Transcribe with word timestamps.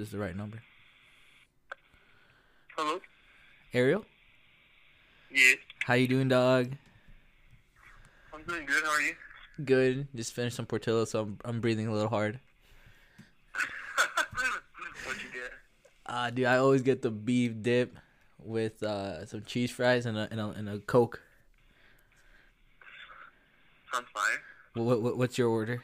this 0.00 0.08
is 0.08 0.12
the 0.12 0.18
right 0.18 0.34
number. 0.34 0.62
Hello? 2.74 3.00
Ariel, 3.74 4.06
Yes. 5.30 5.58
how 5.84 5.92
you 5.92 6.08
doing, 6.08 6.28
dog? 6.28 6.72
I'm 8.32 8.42
doing 8.44 8.64
good. 8.64 8.82
How 8.82 8.90
are 8.92 9.02
you? 9.02 9.12
Good. 9.62 10.08
Just 10.14 10.32
finished 10.32 10.56
some 10.56 10.64
Portillo, 10.64 11.04
so 11.04 11.20
I'm 11.20 11.38
I'm 11.44 11.60
breathing 11.60 11.86
a 11.86 11.92
little 11.92 12.08
hard. 12.08 12.40
What'd 15.04 15.22
you 15.22 15.28
get? 15.34 15.52
Uh, 16.06 16.30
dude, 16.30 16.46
I 16.46 16.56
always 16.56 16.80
get 16.80 17.02
the 17.02 17.10
beef 17.10 17.52
dip 17.60 17.98
with 18.42 18.82
uh 18.82 19.26
some 19.26 19.42
cheese 19.42 19.70
fries 19.70 20.06
and 20.06 20.16
a 20.16 20.28
and 20.30 20.40
a, 20.40 20.48
and 20.48 20.68
a 20.70 20.78
coke. 20.78 21.20
Sounds 23.92 24.06
fire. 24.14 24.82
What, 24.82 25.02
what 25.02 25.18
what's 25.18 25.36
your 25.36 25.50
order? 25.50 25.82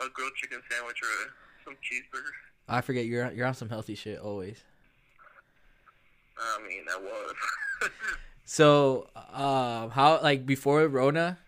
A 0.00 0.08
grilled 0.08 0.32
chicken 0.34 0.60
sandwich 0.70 0.96
or 1.02 1.06
a, 1.06 1.64
some 1.64 1.74
cheeseburger. 1.74 2.30
I 2.68 2.80
forget 2.80 3.06
you're 3.06 3.30
you're 3.32 3.46
on 3.46 3.54
some 3.54 3.68
healthy 3.68 3.94
shit 3.94 4.18
always. 4.18 4.62
I 6.38 6.58
mean, 6.66 6.84
that 6.86 7.02
was. 7.02 7.34
So, 8.50 9.06
uh, 9.14 9.88
how 9.90 10.20
like 10.24 10.44
before 10.44 10.84
Rona, 10.88 11.38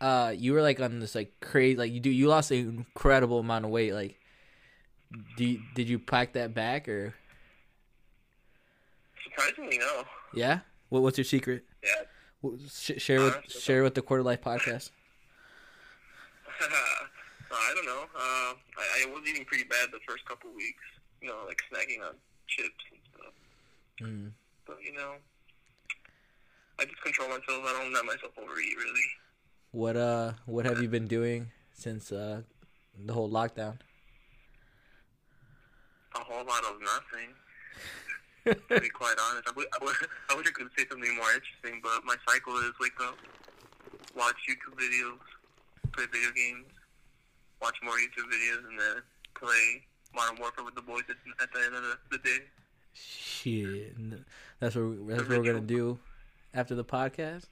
uh, 0.00 0.34
you 0.36 0.52
were 0.52 0.60
like 0.60 0.80
on 0.80 0.98
this 0.98 1.14
like 1.14 1.38
crazy 1.40 1.76
like 1.76 1.92
you 1.92 2.00
do 2.00 2.10
you 2.10 2.26
lost 2.26 2.50
an 2.50 2.58
incredible 2.58 3.38
amount 3.38 3.64
of 3.64 3.70
weight. 3.70 3.92
Like, 3.92 4.18
do 5.36 5.44
you, 5.44 5.60
did 5.76 5.88
you 5.88 6.00
pack 6.00 6.32
that 6.32 6.54
back 6.54 6.88
or 6.88 7.14
Surprisingly, 9.22 9.78
no. 9.78 10.02
yeah? 10.34 10.60
What 10.88 11.02
what's 11.04 11.16
your 11.16 11.24
secret? 11.24 11.64
Yeah. 11.84 12.50
Share 12.68 13.20
with 13.20 13.36
share 13.48 13.84
with 13.84 13.94
the 13.94 14.02
Quarter 14.02 14.24
Life 14.24 14.40
podcast. 14.42 14.90
Uh, 17.50 17.54
I 17.54 17.72
don't 17.74 17.86
know. 17.86 18.02
Uh, 18.14 18.52
I, 18.76 19.04
I 19.04 19.06
was 19.12 19.22
eating 19.28 19.44
pretty 19.44 19.64
bad 19.64 19.88
the 19.92 20.00
first 20.06 20.24
couple 20.26 20.50
weeks. 20.54 20.84
You 21.22 21.28
know, 21.28 21.38
like 21.46 21.58
snacking 21.72 22.04
on 22.06 22.14
chips 22.46 22.84
and 22.92 23.00
stuff. 23.12 23.34
Mm. 24.02 24.30
But 24.66 24.78
you 24.84 24.92
know, 24.92 25.14
I 26.78 26.84
just 26.84 27.00
control 27.02 27.28
myself. 27.28 27.64
I 27.64 27.82
don't 27.82 27.92
let 27.92 28.04
myself 28.04 28.32
overeat 28.38 28.76
really. 28.76 29.08
What 29.72 29.96
uh 29.96 30.32
what 30.46 30.64
have 30.64 30.80
you 30.80 30.88
been 30.88 31.06
doing 31.06 31.50
since 31.72 32.12
uh 32.12 32.42
the 33.04 33.12
whole 33.12 33.30
lockdown? 33.30 33.78
A 36.14 36.20
whole 36.20 36.44
lot 36.44 36.64
of 36.64 36.80
nothing. 36.80 37.34
to 38.48 38.80
be 38.80 38.88
quite 38.88 39.16
honest, 39.28 39.44
I, 39.46 39.52
w- 39.52 39.68
I, 39.74 39.78
w- 39.78 40.08
I 40.30 40.34
wish 40.34 40.46
I 40.48 40.52
could 40.52 40.68
say 40.76 40.86
something 40.88 41.14
more 41.16 41.28
interesting, 41.36 41.80
but 41.82 42.00
my 42.04 42.16
cycle 42.26 42.56
is 42.64 42.72
wake 42.80 42.96
up, 43.02 43.16
watch 44.16 44.36
YouTube 44.48 44.72
videos, 44.80 45.20
play 45.92 46.06
video 46.10 46.32
games, 46.32 46.64
watch 47.60 47.76
more 47.82 47.94
YouTube 47.94 48.26
videos, 48.32 48.68
and 48.68 48.78
then 48.78 49.02
play 49.34 49.82
Modern 50.14 50.38
Warfare 50.40 50.64
with 50.64 50.74
the 50.74 50.82
boys 50.82 51.02
at, 51.08 51.16
at 51.42 51.52
the 51.52 51.60
end 51.66 51.74
of 51.74 51.82
the, 51.82 51.96
the 52.16 52.18
day. 52.18 52.38
Shit, 52.94 53.94
that's 54.60 54.74
what 54.74 54.82
we- 54.84 55.12
that's 55.14 55.28
what 55.28 55.38
we're 55.38 55.44
gonna 55.44 55.60
do 55.60 55.98
after 56.54 56.74
the 56.74 56.84
podcast. 56.84 57.44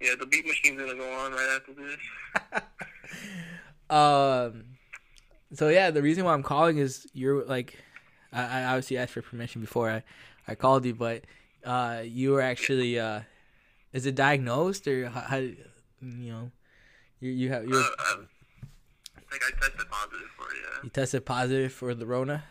Yeah, 0.00 0.14
the 0.18 0.26
beat 0.26 0.46
machine's 0.46 0.78
gonna 0.80 0.94
go 0.94 1.10
on 1.12 1.32
right 1.32 1.56
after 1.60 1.72
this. 1.74 2.62
Um, 3.90 4.64
so 5.54 5.68
yeah, 5.70 5.90
the 5.90 6.02
reason 6.02 6.24
why 6.24 6.34
I'm 6.34 6.42
calling 6.42 6.76
is 6.78 7.06
you're 7.14 7.44
like, 7.46 7.76
I, 8.32 8.60
I 8.60 8.64
obviously 8.64 8.98
asked 8.98 9.12
for 9.14 9.22
permission 9.22 9.62
before 9.62 9.90
I, 9.90 10.02
I 10.46 10.54
called 10.54 10.84
you, 10.84 10.94
but 10.94 11.24
uh, 11.64 12.02
you 12.04 12.32
were 12.32 12.42
actually 12.42 12.98
uh, 13.00 13.20
is 13.94 14.04
it 14.04 14.14
diagnosed 14.14 14.86
or 14.86 15.08
how, 15.08 15.20
how 15.20 15.36
you 15.38 15.56
know, 16.02 16.50
you 17.20 17.30
you 17.30 17.48
have 17.50 17.66
you're. 17.66 17.80
uh, 17.80 17.88
I 17.98 18.16
think 19.30 19.42
I 19.42 19.50
tested 19.60 19.90
positive 19.90 20.28
for 20.36 20.44
it. 20.50 20.84
you 20.84 20.90
tested 20.90 21.24
positive 21.26 21.72
for 21.72 21.94
the 21.94 22.06
Rona. 22.06 22.44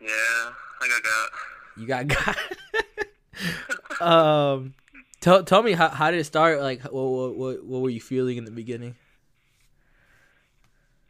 Yeah, 0.00 0.08
yeah, 0.08 0.52
I 0.80 0.88
got 0.88 1.02
got. 1.02 1.30
You 1.76 1.86
got 1.86 2.06
got. 2.08 4.00
um, 4.00 4.74
tell 5.20 5.44
tell 5.44 5.62
me 5.62 5.72
how 5.72 5.88
how 5.88 6.10
did 6.10 6.20
it 6.20 6.24
start? 6.24 6.60
Like, 6.60 6.82
what 6.82 6.92
what 6.92 7.36
what, 7.36 7.64
what 7.64 7.80
were 7.82 7.90
you 7.90 8.00
feeling 8.00 8.36
in 8.36 8.44
the 8.44 8.50
beginning? 8.50 8.96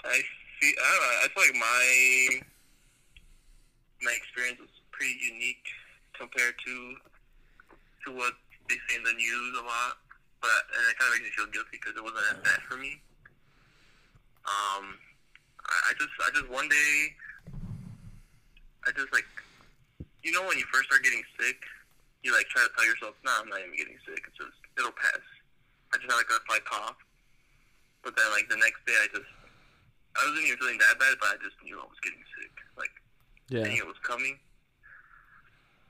I 0.05 0.21
feel 0.61 0.73
I 0.83 0.91
don't 0.91 1.03
know. 1.03 1.17
I 1.23 1.29
feel 1.29 1.43
like 1.45 1.61
my 1.61 2.47
my 4.03 4.13
experience 4.17 4.61
was 4.61 4.71
pretty 4.91 5.17
unique 5.33 5.67
compared 6.19 6.55
to 6.67 6.95
to 8.07 8.17
what 8.17 8.35
they 8.69 8.77
say 8.89 8.97
in 8.97 9.05
the 9.05 9.13
news 9.13 9.59
a 9.59 9.65
lot. 9.65 9.99
But 10.41 10.51
and 10.77 10.83
it 10.91 10.99
kind 10.99 11.13
of 11.13 11.21
makes 11.21 11.31
me 11.31 11.37
feel 11.37 11.53
guilty 11.53 11.79
because 11.79 11.97
it 11.97 12.03
wasn't 12.03 12.25
as 12.33 12.39
bad 12.43 12.61
for 12.69 12.77
me. 12.77 13.01
Um, 14.51 14.99
I, 15.71 15.95
just 15.95 16.11
I 16.19 16.29
just 16.35 16.51
one 16.51 16.67
day 16.67 17.15
I 18.87 18.91
just 18.97 19.13
like 19.15 19.29
you 20.27 20.33
know 20.33 20.43
when 20.45 20.59
you 20.59 20.67
first 20.75 20.91
start 20.91 21.07
getting 21.07 21.23
sick, 21.39 21.57
you 22.27 22.35
like 22.35 22.51
try 22.51 22.67
to 22.67 22.73
tell 22.75 22.87
yourself, 22.87 23.15
"Nah, 23.23 23.41
I'm 23.41 23.49
not 23.49 23.63
even 23.63 23.77
getting 23.79 23.97
sick. 24.03 24.21
It's 24.27 24.37
just 24.37 24.59
it'll 24.75 24.95
pass." 24.97 25.23
I 25.93 25.99
just 25.99 26.11
had 26.11 26.19
like 26.19 26.31
a 26.31 26.39
slight 26.47 26.65
cough, 26.67 26.99
but 28.03 28.15
then 28.19 28.27
like 28.35 28.51
the 28.51 28.59
next 28.59 28.83
day, 28.87 28.97
I 28.99 29.07
just 29.15 29.31
I 30.19 30.27
wasn't 30.27 30.47
even 30.51 30.59
feeling 30.59 30.81
that 30.83 30.99
bad, 30.99 31.15
but 31.23 31.35
I 31.35 31.39
just 31.39 31.57
knew 31.63 31.79
I 31.79 31.87
was 31.87 32.01
getting 32.03 32.23
sick. 32.35 32.55
Like 32.75 32.95
I 33.63 33.69
knew 33.71 33.83
it 33.87 33.91
was 33.91 34.01
coming. 34.03 34.39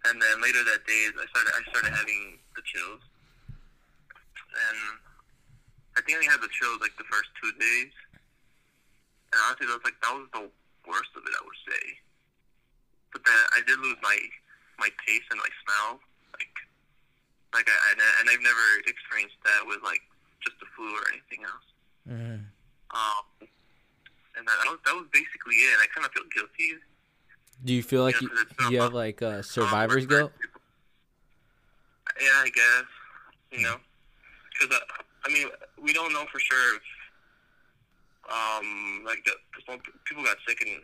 And 0.09 0.17
then 0.17 0.41
later 0.41 0.65
that 0.65 0.85
day, 0.89 1.13
I 1.13 1.25
started 1.29 1.53
I 1.57 1.63
started 1.73 1.93
having 1.93 2.41
the 2.57 2.65
chills, 2.65 3.05
and 3.49 4.79
I 5.97 6.01
think 6.05 6.21
I 6.21 6.25
had 6.29 6.41
the 6.41 6.53
chills 6.53 6.81
like 6.81 6.97
the 6.97 7.09
first 7.09 7.29
two 7.41 7.53
days. 7.61 7.93
And 9.33 9.39
honestly, 9.47 9.67
that 9.67 9.79
was 9.79 9.87
like 9.87 9.99
that 10.03 10.15
was 10.15 10.29
the 10.35 10.45
worst 10.91 11.13
of 11.15 11.23
it. 11.23 11.35
I 11.35 11.43
would 11.45 11.63
say. 11.67 11.85
But 13.13 13.23
then 13.27 13.41
I 13.55 13.61
did 13.67 13.79
lose 13.79 13.99
my 14.03 14.19
my 14.79 14.91
taste 15.07 15.29
and 15.31 15.39
my 15.39 15.53
smell. 15.67 16.01
Like 16.35 16.55
like 17.55 17.67
I 17.71 17.77
and, 17.95 18.01
and 18.21 18.27
I've 18.31 18.43
never 18.43 18.67
experienced 18.87 19.39
that 19.45 19.67
with 19.67 19.83
like 19.83 20.03
just 20.43 20.59
the 20.59 20.67
flu 20.75 20.91
or 20.91 21.05
anything 21.13 21.45
else. 21.47 21.67
Mhm. 22.09 22.43
Um, 22.91 23.25
and 24.37 24.43
that, 24.49 24.57
that 24.63 24.71
was 24.71 24.81
that 24.87 24.95
was 24.95 25.07
basically 25.13 25.63
it. 25.63 25.75
And 25.75 25.83
I 25.83 25.89
kind 25.95 26.07
of 26.07 26.13
feel 26.13 26.27
guilty. 26.35 26.81
Do 27.63 27.75
you 27.75 27.83
feel 27.83 28.03
like 28.03 28.21
you, 28.21 28.31
it's 28.35 28.71
you 28.71 28.81
have 28.81 28.95
like 28.95 29.21
uh, 29.23 29.43
survivor's 29.43 30.07
guilt? 30.07 30.33
Yeah, 32.19 32.43
I 32.43 32.51
guess 32.51 32.89
you 33.53 33.63
know, 33.63 33.77
because 34.53 34.77
uh, 34.77 34.81
I 35.27 35.33
mean, 35.33 35.49
we 35.81 35.93
don't 35.93 36.13
know 36.13 36.25
for 36.33 36.41
sure 36.41 36.77
if 36.77 36.83
um 38.29 39.03
like 39.07 39.25
the 39.25 39.33
cause 39.55 39.79
people 40.05 40.25
got 40.25 40.37
sick 40.47 40.61
in 40.61 40.81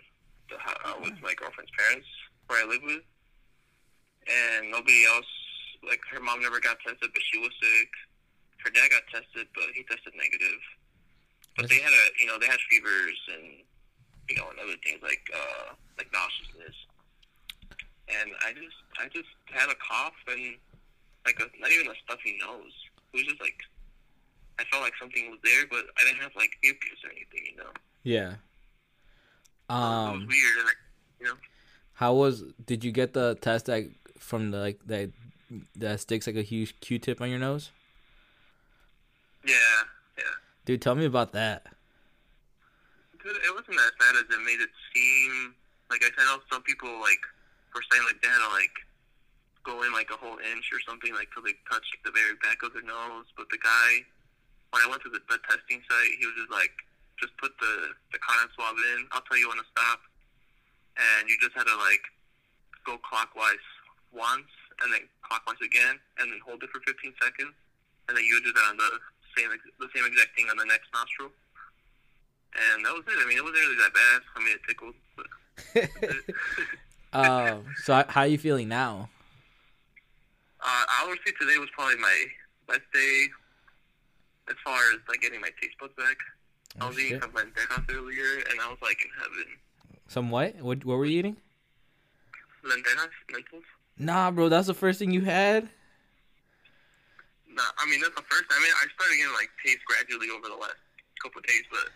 the, 0.49 0.57
uh, 0.57 0.97
with 1.03 1.15
my 1.21 1.35
girlfriend's 1.35 1.73
parents 1.77 2.07
where 2.47 2.63
I 2.63 2.67
live 2.69 2.83
with, 2.83 3.05
and 4.25 4.71
nobody 4.71 5.05
else 5.05 5.29
like 5.85 6.01
her 6.11 6.21
mom 6.21 6.41
never 6.41 6.61
got 6.61 6.79
tested, 6.81 7.11
but 7.13 7.23
she 7.23 7.39
was 7.39 7.53
sick. 7.61 7.91
Her 8.65 8.71
dad 8.71 8.91
got 8.91 9.05
tested, 9.13 9.47
but 9.55 9.71
he 9.75 9.85
tested 9.85 10.15
negative. 10.17 10.63
But 11.57 11.69
they 11.69 11.81
had 11.81 11.93
a 11.93 12.05
you 12.21 12.27
know 12.27 12.39
they 12.39 12.47
had 12.47 12.61
fevers 12.71 13.19
and 13.33 13.65
you 14.29 14.37
know 14.37 14.49
and 14.51 14.59
other 14.59 14.77
things 14.85 15.01
like 15.03 15.23
uh 15.33 15.75
like 15.99 16.09
nauseousness. 16.13 16.77
And 18.07 18.31
I 18.47 18.53
just 18.53 18.79
I 18.99 19.09
just 19.13 19.31
had 19.51 19.69
a 19.69 19.79
cough 19.83 20.17
and 20.29 20.57
like 21.27 21.41
a, 21.41 21.47
not 21.61 21.71
even 21.73 21.91
a 21.91 21.97
stuffy 22.05 22.39
nose. 22.41 22.75
It 23.13 23.25
was 23.25 23.27
just 23.27 23.41
like 23.41 23.59
I 24.59 24.65
felt 24.71 24.83
like 24.83 24.95
something 25.01 25.31
was 25.31 25.41
there, 25.45 25.67
but 25.71 25.85
I 25.99 26.05
didn't 26.05 26.23
have 26.23 26.33
like 26.37 26.51
mucus 26.63 26.99
or 27.05 27.11
anything, 27.11 27.53
you 27.53 27.57
know. 27.59 27.71
Yeah. 28.03 28.31
it 28.33 29.73
was 29.73 30.13
Um, 30.15 30.27
weird, 30.27 30.57
and 30.59 30.69
I, 30.69 30.73
you 31.21 31.27
know. 31.27 31.35
how 31.95 32.15
was? 32.15 32.43
Did 32.65 32.85
you 32.85 32.93
get 32.93 33.13
the 33.13 33.37
test 33.41 33.67
that 33.67 33.85
from 34.19 34.51
the 34.51 34.59
like 34.59 34.81
that 34.87 35.11
that 35.77 36.01
sticks 36.01 36.27
like 36.27 36.37
a 36.37 36.43
huge 36.43 36.79
Q-tip 36.81 37.21
on 37.21 37.29
your 37.31 37.39
nose? 37.39 37.71
Yeah, 39.45 39.55
yeah. 40.19 40.25
Dude, 40.65 40.83
tell 40.83 40.95
me 40.95 41.05
about 41.05 41.33
that. 41.33 41.67
Dude, 43.23 43.37
it 43.37 43.55
wasn't 43.55 43.77
as 43.79 43.93
bad 43.99 44.15
as 44.17 44.23
it 44.23 44.43
made 44.45 44.61
it 44.61 44.71
seem. 44.95 45.55
Like 45.91 46.03
I 46.03 46.07
said, 46.17 46.27
know 46.27 46.39
some 46.51 46.63
people 46.63 46.91
like 47.01 47.21
were 47.75 47.83
saying 47.93 48.03
like 48.07 48.21
they 48.23 48.29
had 48.29 48.39
to 48.43 48.53
like 48.55 48.75
go 49.63 49.83
in 49.83 49.93
like 49.93 50.11
a 50.11 50.17
whole 50.17 50.39
inch 50.39 50.67
or 50.73 50.81
something 50.89 51.13
like 51.15 51.29
till 51.35 51.43
they 51.43 51.55
touched 51.71 51.95
the 52.05 52.11
very 52.11 52.35
back 52.43 52.63
of 52.65 52.73
their 52.73 52.83
nose. 52.83 53.27
But 53.37 53.47
the 53.51 53.59
guy, 53.59 54.03
when 54.71 54.83
I 54.83 54.89
went 54.91 55.03
to 55.03 55.11
the, 55.11 55.21
testing 55.49 55.81
site, 55.87 56.13
he 56.19 56.27
was 56.27 56.35
just 56.37 56.51
like, 56.53 56.73
just 57.21 57.33
put 57.39 57.53
the 57.61 57.97
the 58.13 58.19
cotton 58.21 58.49
swab 58.55 58.77
in. 58.77 59.07
I'll 59.13 59.23
tell 59.25 59.39
you 59.39 59.49
when 59.49 59.57
to 59.57 59.65
stop, 59.73 60.01
and 61.01 61.29
you 61.29 61.37
just 61.41 61.57
had 61.57 61.65
to 61.65 61.77
like 61.81 62.03
go 62.85 62.99
clockwise 63.01 63.65
once 64.13 64.51
and 64.83 64.93
then 64.93 65.01
clockwise 65.25 65.57
again, 65.65 65.97
and 66.21 66.29
then 66.33 66.41
hold 66.45 66.63
it 66.63 66.69
for 66.71 66.81
15 66.85 67.15
seconds, 67.23 67.55
and 68.09 68.17
then 68.17 68.25
you 68.25 68.35
would 68.37 68.45
do 68.45 68.53
that 68.53 68.67
on 68.69 68.77
the 68.77 68.91
same 69.37 69.49
the 69.81 69.89
same 69.97 70.05
exact 70.05 70.37
thing 70.37 70.49
on 70.51 70.57
the 70.61 70.67
next 70.69 70.89
nostril. 70.93 71.31
And 72.57 72.85
that 72.85 72.93
was 72.93 73.05
it. 73.09 73.17
I 73.21 73.25
mean, 73.29 73.37
it 73.39 73.45
wasn't 73.45 73.61
really 73.65 73.81
that 73.81 73.93
bad. 73.93 74.21
I 74.35 74.39
mean, 74.45 74.55
it 74.57 74.65
tickled. 74.69 74.95
But 75.17 75.29
um, 77.13 77.65
so 77.85 77.95
how- 77.95 78.07
how 78.09 78.21
are 78.23 78.27
you 78.27 78.39
feeling 78.39 78.69
now? 78.69 79.09
uh, 80.61 80.85
I 80.89 81.07
would 81.09 81.19
say 81.25 81.33
today 81.41 81.59
was 81.59 81.69
probably 81.75 81.97
my 81.97 82.25
best 82.69 82.81
day 82.93 83.29
as 84.49 84.57
far 84.65 84.79
as 84.93 84.99
like 85.09 85.21
getting 85.21 85.41
my 85.41 85.51
taste 85.61 85.75
buds 85.81 85.95
back. 85.97 86.17
Oh, 86.81 86.81
I 86.81 86.85
Oh, 86.85 86.89
was 86.89 86.99
eating 86.99 87.13
shit. 87.13 87.23
some 87.23 87.33
lentejas 87.33 87.85
earlier, 87.95 88.43
and 88.51 88.61
I 88.61 88.69
was 88.69 88.79
like 88.83 88.99
in 89.03 89.11
heaven. 89.19 89.47
Some 90.09 90.31
what? 90.31 90.57
What? 90.57 90.85
What 90.85 90.99
were 90.99 91.05
you 91.07 91.19
eating? 91.19 91.37
Lentejas, 92.65 93.09
lentils. 93.33 93.65
Nah, 93.99 94.31
bro, 94.31 94.49
that's 94.49 94.67
the 94.67 94.75
first 94.75 94.99
thing 94.99 95.11
you 95.11 95.23
had. 95.23 95.69
Nah, 97.49 97.63
I 97.79 97.89
mean 97.89 98.01
that's 98.01 98.15
the 98.15 98.23
first. 98.29 98.45
I 98.51 98.61
mean, 98.61 98.73
I 98.83 98.87
started 98.95 99.17
getting 99.17 99.33
like 99.35 99.49
taste 99.65 99.81
gradually 99.87 100.29
over 100.31 100.49
the 100.49 100.57
last 100.61 100.77
couple 101.23 101.39
of 101.41 101.47
days, 101.47 101.63
but 101.71 101.89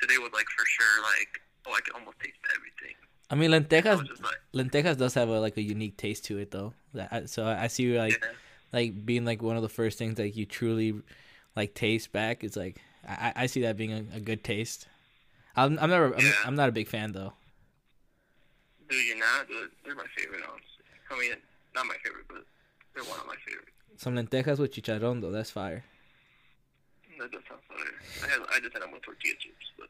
today 0.00 0.18
was 0.18 0.30
like 0.32 0.46
for 0.56 0.64
sure 0.66 1.02
like, 1.02 1.40
oh, 1.66 1.72
I 1.74 1.80
can 1.80 1.94
almost 1.94 2.20
taste 2.20 2.36
everything. 2.54 2.94
I 3.30 3.34
mean, 3.34 3.52
I 3.52 3.58
lentejas. 3.60 3.98
was 4.00 4.08
just 4.08 4.22
like, 4.22 4.36
Lentejas 4.54 4.98
does 4.98 5.14
have 5.14 5.28
a 5.30 5.40
like 5.40 5.56
a 5.56 5.62
unique 5.62 5.96
taste 5.96 6.24
to 6.26 6.38
it, 6.38 6.50
though. 6.50 6.74
That- 6.94 7.30
So 7.30 7.46
I 7.46 7.66
see 7.68 7.84
you 7.84 7.98
like 7.98 8.12
yeah, 8.22 8.28
like 8.72 9.04
being 9.06 9.24
like 9.24 9.42
one 9.42 9.56
of 9.56 9.62
the 9.62 9.68
first 9.70 9.98
things 9.98 10.18
like 10.18 10.36
you 10.36 10.44
truly 10.46 11.00
like 11.56 11.74
taste 11.74 12.12
back. 12.12 12.44
It's 12.44 12.56
like 12.56 12.80
I, 13.06 13.32
I- 13.36 13.46
see 13.46 13.62
that 13.62 13.76
being 13.76 13.92
a, 13.92 14.16
a 14.16 14.20
good 14.20 14.42
taste. 14.44 14.86
I'm 15.56 15.78
I'm 15.78 15.90
never 15.90 16.14
I'm, 16.14 16.24
Yeah. 16.24 16.32
I'm 16.46 16.54
not 16.54 16.68
a 16.68 16.72
big 16.72 16.88
fan 16.88 17.12
though. 17.12 17.32
dude, 18.88 19.06
you're 19.06 19.18
not. 19.18 19.46
Dude, 19.48 19.70
they're 19.84 19.94
my 19.94 20.06
favorite. 20.16 20.42
Honestly. 20.48 20.84
I 21.10 21.18
mean, 21.20 21.32
not 21.74 21.86
my 21.86 21.96
favorite, 22.04 22.26
but 22.28 22.44
they're 22.94 23.04
one 23.04 23.20
of 23.20 23.26
my 23.26 23.36
favorites. 23.46 23.68
Some 23.98 24.16
lentejas 24.16 24.58
with 24.58 24.72
chicharrón 24.74 25.20
though, 25.20 25.30
that's 25.30 25.50
fire. 25.50 25.84
That 27.18 27.30
does 27.30 27.42
sound 27.48 27.60
fire. 27.68 28.26
I 28.26 28.30
had, 28.32 28.40
I 28.56 28.60
just 28.60 28.72
had 28.72 28.82
them 28.82 28.92
with 28.92 29.02
tortilla 29.02 29.34
chips, 29.38 29.66
but 29.78 29.88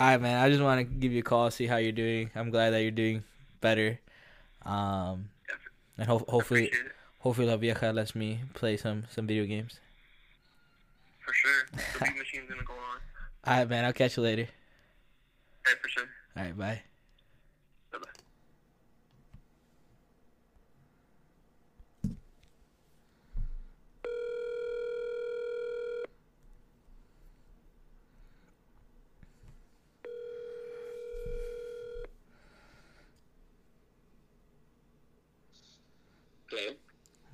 All 0.00 0.08
right, 0.08 0.20
man. 0.20 0.42
I 0.44 0.50
just 0.50 0.60
want 0.62 0.80
to 0.80 0.84
give 0.84 1.12
you 1.12 1.20
a 1.20 1.22
call, 1.22 1.50
see 1.50 1.66
how 1.66 1.76
you're 1.76 1.92
doing. 1.92 2.30
I'm 2.34 2.50
glad 2.50 2.70
that 2.70 2.82
you're 2.82 2.90
doing 2.90 3.22
better. 3.60 4.00
Um, 4.64 5.30
Yeah. 5.48 5.54
and 5.98 6.08
ho- 6.08 6.24
hopefully, 6.28 6.72
hopefully 7.20 7.46
La 7.46 7.56
Vieja 7.56 7.92
lets 7.92 8.14
me 8.14 8.40
play 8.54 8.76
some 8.76 9.04
some 9.10 9.26
video 9.28 9.46
games. 9.46 9.78
For 11.24 11.32
sure. 11.34 11.66
The 11.98 12.04
big 12.04 12.16
machine's 12.18 12.48
gonna 12.48 12.62
go 12.64 12.74
on. 12.74 12.98
All 13.44 13.58
right, 13.58 13.68
man. 13.68 13.84
I'll 13.84 13.92
catch 13.92 14.16
you 14.16 14.22
later. 14.22 14.48
Right, 15.66 15.76
for 15.80 15.88
sure. 15.88 16.06
All 16.36 16.42
right, 16.44 16.56
bye. 16.58 16.82
Bye 17.92 17.98
bye. 17.98 18.08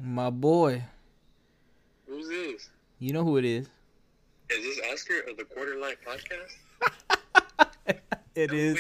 My 0.01 0.31
boy, 0.31 0.85
Who's 2.07 2.29
this? 2.29 2.71
you 2.99 3.13
know 3.13 3.25
who 3.25 3.37
it 3.37 3.45
is. 3.45 3.69
Is 4.51 4.65
this 4.65 4.81
Oscar 4.93 5.21
of 5.31 5.37
the 5.37 5.45
Quarter 5.45 5.79
Life 5.79 5.99
Podcast? 6.07 6.57
It 8.35 8.53
No 8.53 8.57
is. 8.57 8.79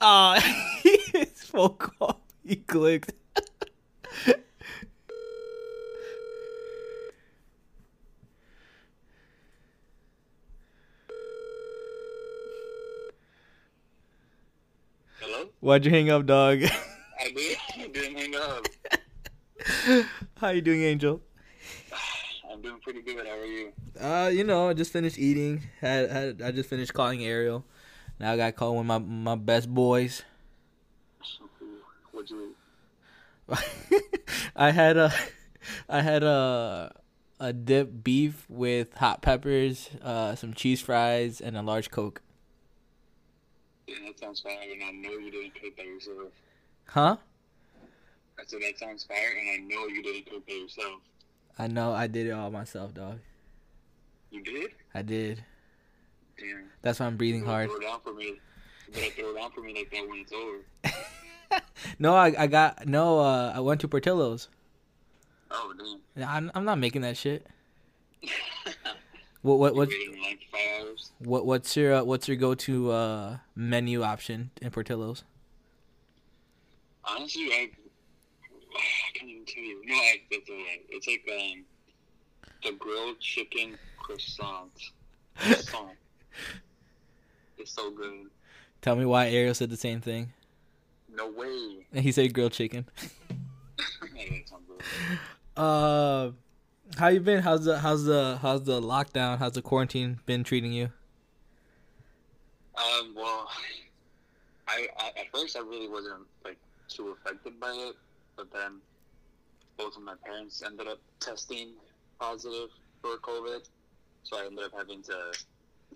Ah, 0.00 0.34
his 0.82 1.44
phone 1.44 1.76
call. 1.76 2.22
He 2.44 2.56
clicked. 2.56 3.12
Hello? 15.20 15.50
Why'd 15.60 15.84
you 15.84 15.92
hang 15.92 16.10
up, 16.10 16.26
dog? 16.26 16.64
I 16.64 17.30
did. 17.30 17.58
I 17.78 17.86
didn't 17.86 18.18
hang 18.18 18.34
up. 18.34 18.66
How 20.38 20.48
you 20.48 20.62
doing, 20.62 20.82
Angel? 20.82 21.22
I'm 22.60 22.68
doing 22.68 22.80
pretty 22.82 23.00
good. 23.00 23.26
How 23.26 23.38
are 23.38 23.46
you? 23.46 23.72
Uh, 23.98 24.28
you 24.28 24.44
know, 24.44 24.68
I 24.68 24.74
just 24.74 24.92
finished 24.92 25.18
eating. 25.18 25.62
Had, 25.80 26.10
had 26.10 26.42
I 26.42 26.50
just 26.50 26.68
finished 26.68 26.92
calling 26.92 27.24
Ariel. 27.24 27.64
Now 28.18 28.32
I 28.32 28.36
got 28.36 28.54
called 28.54 28.76
one 28.76 28.90
of 28.90 29.08
my 29.08 29.34
my 29.34 29.34
best 29.34 29.72
boys. 29.72 30.24
What'd 32.12 32.28
you 32.28 32.54
eat? 33.50 34.02
I 34.56 34.72
had 34.72 34.98
a, 34.98 35.10
I 35.88 36.02
had 36.02 36.22
a, 36.22 36.92
a 37.38 37.54
dip 37.54 38.04
beef 38.04 38.44
with 38.50 38.92
hot 38.92 39.22
peppers, 39.22 39.88
uh, 40.02 40.34
some 40.34 40.52
cheese 40.52 40.82
fries, 40.82 41.40
and 41.40 41.56
a 41.56 41.62
large 41.62 41.90
coke. 41.90 42.20
Yeah, 43.86 43.94
that 44.06 44.18
sounds 44.18 44.40
fire, 44.40 44.58
and 44.70 44.84
I 44.84 44.90
know 44.90 45.16
you 45.16 45.30
didn't 45.30 45.54
cook 45.54 45.74
that 45.78 45.86
yourself. 45.86 46.32
Huh? 46.84 47.16
I 48.38 48.42
said 48.46 48.60
that 48.60 48.78
sounds 48.78 49.04
fire, 49.04 49.32
and 49.40 49.48
I 49.48 49.66
know 49.66 49.86
you 49.86 50.02
didn't 50.02 50.30
cook 50.30 50.44
that 50.44 50.52
yourself. 50.52 51.00
I 51.58 51.66
know 51.66 51.92
I 51.92 52.06
did 52.06 52.26
it 52.26 52.30
all 52.30 52.50
myself, 52.50 52.94
dog. 52.94 53.18
You 54.30 54.42
did? 54.42 54.70
I 54.94 55.02
did. 55.02 55.44
Damn. 56.38 56.70
That's 56.82 57.00
why 57.00 57.06
I'm 57.06 57.16
breathing 57.16 57.42
You 57.42 57.46
hard. 57.46 57.68
Throw 57.68 57.78
it 57.78 57.82
down 57.82 58.00
for 58.02 58.14
me. 58.14 58.40
You 58.94 59.10
throw 59.10 59.30
it 59.30 59.36
down 59.36 59.50
for 59.50 59.60
me 59.60 59.74
like 59.74 59.90
that 59.90 60.08
when 60.08 60.20
it's 60.20 60.32
over. 60.32 61.62
no, 61.98 62.14
I 62.14 62.32
I 62.38 62.46
got 62.46 62.86
no. 62.86 63.20
Uh, 63.20 63.52
I 63.54 63.60
went 63.60 63.80
to 63.82 63.88
Portillo's. 63.88 64.48
Oh 65.50 65.74
damn. 66.16 66.28
I'm 66.28 66.50
I'm 66.54 66.64
not 66.64 66.78
making 66.78 67.02
that 67.02 67.16
shit. 67.16 67.46
What 69.42 69.58
what 69.58 69.74
what 69.74 69.88
waited 69.88 70.14
in 70.14 70.22
line 70.22 70.36
for 70.36 70.56
five 70.58 70.86
hours? 70.86 71.12
what 71.18 71.46
what's 71.46 71.74
your 71.74 71.94
uh, 71.94 72.04
what's 72.04 72.28
your 72.28 72.36
go 72.36 72.54
to 72.54 72.90
uh, 72.90 73.38
menu 73.56 74.02
option 74.02 74.50
in 74.60 74.70
Portillo's? 74.70 75.24
Honestly, 77.04 77.44
I, 77.50 77.70
I 78.76 79.18
can't 79.18 79.30
even 79.30 79.44
tell 79.44 79.62
you. 79.62 79.82
No, 79.84 79.94
I, 79.94 80.20
it's, 80.30 80.50
it's 80.88 81.06
like 81.06 81.28
um, 81.32 81.64
the 82.62 82.72
grilled 82.78 83.20
chicken 83.20 83.76
croissant. 83.98 84.72
Croissant. 85.36 85.96
it's 87.58 87.72
so 87.72 87.90
good. 87.90 88.30
Tell 88.82 88.96
me 88.96 89.04
why 89.04 89.28
Ariel 89.28 89.54
said 89.54 89.70
the 89.70 89.76
same 89.76 90.00
thing. 90.00 90.32
No 91.14 91.30
way. 91.30 91.86
And 91.92 92.02
he 92.02 92.12
said 92.12 92.32
grilled 92.32 92.52
chicken. 92.52 92.86
Yeah, 94.14 94.24
that 94.30 94.48
sounds 94.48 94.62
good. 94.68 95.62
Uh, 95.62 96.30
how 96.96 97.08
you 97.08 97.20
been? 97.20 97.42
How's 97.42 97.64
the 97.64 97.78
how's 97.78 98.04
the 98.04 98.38
how's 98.40 98.64
the 98.64 98.80
lockdown? 98.80 99.38
How's 99.38 99.52
the 99.52 99.62
quarantine 99.62 100.20
been 100.26 100.44
treating 100.44 100.72
you? 100.72 100.90
Um, 102.76 103.14
well, 103.14 103.48
I, 104.66 104.86
I 104.98 105.20
at 105.20 105.26
first 105.32 105.56
I 105.56 105.60
really 105.60 105.88
wasn't 105.88 106.22
like 106.44 106.56
too 106.88 107.08
affected 107.08 107.60
by 107.60 107.70
it, 107.70 107.96
but 108.40 108.50
then 108.58 108.80
both 109.76 109.96
of 109.96 110.02
my 110.02 110.14
parents 110.24 110.62
ended 110.64 110.86
up 110.86 110.98
testing 111.20 111.72
positive 112.18 112.70
for 113.02 113.16
COVID, 113.18 113.68
so 114.22 114.38
I 114.38 114.46
ended 114.46 114.64
up 114.64 114.72
having 114.76 115.02
to 115.02 115.32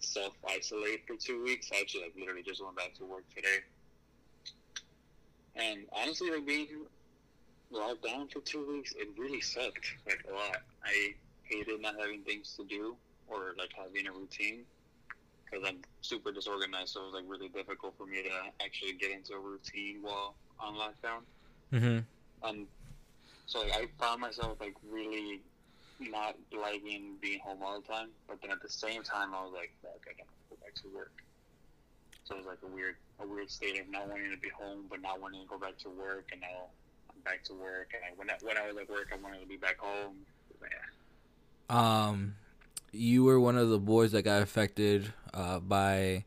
self 0.00 0.34
isolate 0.46 1.06
for 1.06 1.16
two 1.16 1.42
weeks. 1.42 1.70
I 1.72 1.80
actually 1.80 2.02
like 2.02 2.14
literally 2.18 2.42
just 2.42 2.62
went 2.62 2.76
back 2.76 2.94
to 2.96 3.04
work 3.06 3.24
today, 3.34 3.64
and 5.56 5.86
honestly, 5.92 6.30
like 6.30 6.46
being 6.46 6.68
locked 7.70 8.04
down 8.04 8.28
for 8.28 8.40
two 8.40 8.66
weeks, 8.68 8.92
it 8.92 9.08
really 9.16 9.40
sucked 9.40 9.94
like 10.06 10.22
a 10.30 10.34
lot. 10.34 10.58
I 10.84 11.14
hated 11.44 11.80
not 11.80 11.94
having 11.98 12.22
things 12.22 12.54
to 12.58 12.64
do 12.64 12.96
or 13.26 13.54
like 13.58 13.70
having 13.74 14.06
a 14.06 14.12
routine 14.12 14.64
because 15.44 15.66
I'm 15.66 15.78
super 16.02 16.30
disorganized, 16.30 16.90
so 16.90 17.00
it 17.00 17.04
was 17.06 17.14
like 17.14 17.24
really 17.26 17.48
difficult 17.48 17.94
for 17.96 18.06
me 18.06 18.22
to 18.22 18.64
actually 18.64 18.92
get 18.94 19.12
into 19.12 19.32
a 19.32 19.38
routine 19.38 19.98
while 20.02 20.34
on 20.60 20.74
lockdown. 20.74 21.20
Mm-hmm. 21.72 21.98
Um, 22.44 22.66
so 23.46 23.60
like, 23.60 23.72
I 23.72 23.86
found 23.98 24.20
myself 24.20 24.58
like 24.60 24.74
really 24.88 25.40
not 26.00 26.36
liking 26.52 27.16
being 27.20 27.40
home 27.40 27.58
all 27.62 27.80
the 27.80 27.86
time, 27.86 28.08
but 28.28 28.40
then 28.42 28.50
at 28.50 28.60
the 28.62 28.68
same 28.68 29.02
time, 29.02 29.34
I 29.34 29.42
was 29.42 29.52
like, 29.54 29.72
fuck, 29.82 30.00
I 30.06 30.12
gotta 30.12 30.30
go 30.50 30.56
back 30.62 30.74
to 30.82 30.88
work. 30.94 31.22
So 32.24 32.34
it 32.34 32.38
was 32.38 32.46
like 32.46 32.58
a 32.64 32.74
weird, 32.74 32.96
a 33.20 33.26
weird 33.26 33.50
state 33.50 33.80
of 33.80 33.88
not 33.90 34.08
wanting 34.08 34.30
to 34.30 34.38
be 34.38 34.48
home, 34.48 34.86
but 34.88 35.02
not 35.02 35.20
wanting 35.20 35.42
to 35.42 35.48
go 35.48 35.58
back 35.58 35.78
to 35.78 35.90
work, 35.90 36.28
and 36.32 36.40
now 36.40 36.68
I'm 37.10 37.20
back 37.22 37.44
to 37.44 37.54
work. 37.54 37.92
And 37.94 38.02
I, 38.04 38.16
when 38.16 38.30
I, 38.30 38.34
when 38.40 38.56
I 38.56 38.66
was 38.66 38.76
at 38.76 38.88
work, 38.88 39.10
I 39.12 39.22
wanted 39.22 39.40
to 39.40 39.46
be 39.46 39.56
back 39.56 39.78
home. 39.78 40.16
Yeah. 40.60 42.08
Um, 42.08 42.34
you 42.92 43.24
were 43.24 43.38
one 43.38 43.58
of 43.58 43.68
the 43.68 43.78
boys 43.78 44.12
that 44.12 44.22
got 44.22 44.42
affected 44.42 45.12
uh, 45.32 45.60
by 45.60 46.24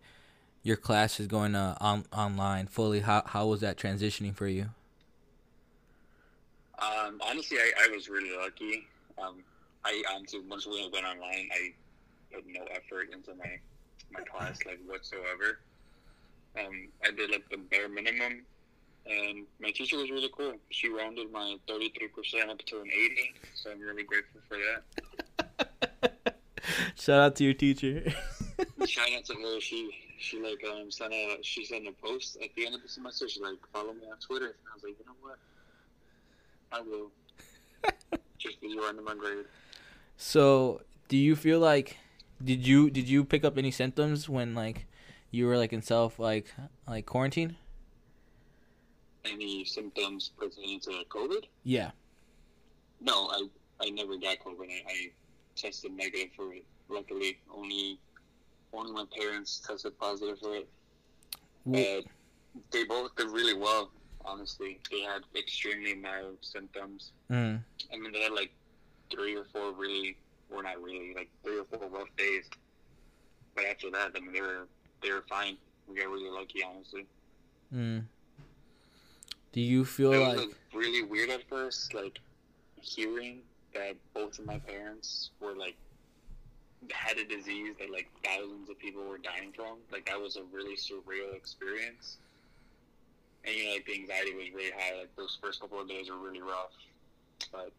your 0.63 0.77
classes 0.77 1.27
going 1.27 1.55
uh, 1.55 1.77
on 1.79 2.05
online 2.13 2.67
fully. 2.67 2.99
How 2.99 3.23
how 3.25 3.47
was 3.47 3.61
that 3.61 3.77
transitioning 3.77 4.35
for 4.35 4.47
you? 4.47 4.69
Um, 6.79 7.19
honestly, 7.21 7.57
I, 7.57 7.71
I 7.85 7.95
was 7.95 8.09
really 8.09 8.35
lucky. 8.35 8.87
Um, 9.17 9.43
I 9.83 10.03
honestly, 10.13 10.41
once 10.47 10.67
we 10.67 10.89
went 10.93 11.05
online, 11.05 11.49
I 11.51 11.73
put 12.31 12.45
no 12.47 12.65
effort 12.71 13.09
into 13.13 13.33
my 13.35 13.59
my 14.11 14.21
class 14.23 14.59
like 14.65 14.79
whatsoever. 14.85 15.59
Um, 16.59 16.89
I 17.05 17.11
did 17.11 17.31
like 17.31 17.49
the 17.49 17.57
bare 17.57 17.89
minimum, 17.89 18.43
and 19.05 19.45
my 19.59 19.71
teacher 19.71 19.97
was 19.97 20.11
really 20.11 20.29
cool. 20.35 20.53
She 20.69 20.89
rounded 20.89 21.31
my 21.31 21.55
thirty 21.67 21.89
three 21.97 22.09
percent 22.09 22.49
up 22.49 22.59
to 22.59 22.81
an 22.81 22.87
eighty, 22.87 23.33
so 23.55 23.71
I'm 23.71 23.79
really 23.79 24.03
grateful 24.03 24.41
for 24.47 24.57
that. 24.57 26.13
Shout 26.95 27.19
out 27.19 27.35
to 27.37 27.43
your 27.43 27.53
teacher. 27.53 28.03
Shout 28.85 29.07
out 29.15 29.25
to 29.25 29.33
her. 29.33 29.59
She 29.59 29.91
she 30.19 30.41
like 30.41 30.63
um 30.69 30.91
sent 30.91 31.13
a 31.13 31.37
she 31.41 31.65
sent 31.65 31.87
a 31.87 31.91
post 31.91 32.37
at 32.43 32.49
the 32.55 32.65
end 32.65 32.75
of 32.75 32.81
the 32.81 32.89
semester. 32.89 33.27
She's 33.27 33.41
like, 33.41 33.57
follow 33.73 33.93
me 33.93 34.03
on 34.11 34.17
Twitter. 34.19 34.47
And 34.47 34.55
I 34.71 34.75
was 34.75 34.83
like, 34.83 34.95
you 34.99 35.05
know 35.05 35.15
what? 35.21 35.37
I 36.71 36.81
will. 36.81 37.11
Just 38.37 38.59
because 38.61 38.73
you 38.75 38.81
are 38.81 38.89
in 38.91 39.03
my 39.03 39.15
grade. 39.15 39.45
so, 40.17 40.81
do 41.07 41.17
you 41.17 41.35
feel 41.35 41.59
like 41.59 41.97
Did 42.43 42.67
you 42.67 42.89
did 42.91 43.09
you 43.09 43.25
pick 43.25 43.43
up 43.43 43.57
any 43.57 43.71
symptoms 43.71 44.29
when 44.29 44.53
like 44.53 44.85
you 45.31 45.47
were 45.47 45.57
like 45.57 45.73
in 45.73 45.81
self 45.81 46.19
like 46.19 46.53
like 46.87 47.05
quarantine? 47.05 47.55
Any 49.25 49.65
symptoms 49.65 50.31
pertaining 50.37 50.79
to 50.81 50.91
COVID? 51.09 51.45
Yeah. 51.63 51.91
No, 53.01 53.27
I 53.29 53.47
I 53.81 53.89
never 53.89 54.17
got 54.17 54.37
COVID. 54.39 54.69
I, 54.69 54.81
I 54.87 54.97
tested 55.55 55.91
negative 55.93 56.29
for 56.35 56.53
it. 56.53 56.63
Luckily, 56.89 57.39
only 57.51 57.99
only 58.73 58.91
my 58.93 59.05
parents 59.17 59.59
tested 59.65 59.97
positive 59.99 60.39
for 60.39 60.55
it. 60.55 60.69
But 61.65 61.79
uh, 61.79 62.01
they 62.71 62.83
both 62.85 63.15
did 63.15 63.27
really 63.29 63.53
well. 63.55 63.91
Honestly, 64.27 64.79
they 64.91 65.01
had 65.01 65.21
extremely 65.35 65.95
mild 65.95 66.37
symptoms. 66.41 67.11
Mm. 67.31 67.61
I 67.93 67.97
mean, 67.97 68.11
they 68.11 68.21
had 68.21 68.33
like 68.33 68.51
three 69.09 69.35
or 69.35 69.45
four 69.45 69.71
really, 69.71 70.17
or 70.51 70.61
not 70.63 70.81
really, 70.81 71.13
like 71.15 71.29
three 71.43 71.59
or 71.59 71.63
four 71.63 71.87
rough 71.89 72.09
days. 72.17 72.45
But 73.55 73.65
after 73.65 73.89
that, 73.91 74.11
I 74.15 74.19
mean, 74.19 74.33
they 74.33 74.41
were 74.41 74.67
they 75.01 75.11
were 75.11 75.23
fine. 75.29 75.57
We 75.87 75.95
got 75.95 76.09
really 76.09 76.29
lucky, 76.29 76.61
honestly. 76.63 77.05
Mm. 77.73 78.03
Do 79.53 79.61
you 79.61 79.85
feel 79.85 80.11
it 80.11 80.19
was 80.19 80.27
like 80.27 80.37
like, 80.37 80.55
really 80.73 81.03
weird 81.03 81.29
at 81.29 81.47
first, 81.49 81.93
like 81.93 82.19
hearing 82.81 83.39
that 83.73 83.95
both 84.13 84.39
of 84.39 84.45
my 84.45 84.59
parents 84.59 85.31
were 85.39 85.55
like 85.55 85.75
had 86.91 87.17
a 87.17 87.25
disease 87.25 87.73
that 87.79 87.91
like 87.91 88.09
thousands 88.23 88.69
of 88.69 88.77
people 88.79 89.03
were 89.03 89.17
dying 89.17 89.51
from. 89.55 89.77
Like 89.91 90.05
that 90.05 90.19
was 90.19 90.35
a 90.35 90.43
really 90.51 90.75
surreal 90.75 91.35
experience. 91.35 92.17
And 93.47 93.55
you 93.55 93.65
know, 93.65 93.73
like 93.73 93.85
the 93.85 93.93
anxiety 93.95 94.33
was 94.35 94.45
really 94.53 94.71
high. 94.77 94.97
Like 94.99 95.15
those 95.15 95.37
first 95.41 95.61
couple 95.61 95.79
of 95.79 95.87
days 95.87 96.09
were 96.09 96.17
really 96.17 96.41
rough, 96.41 96.71
but 97.51 97.71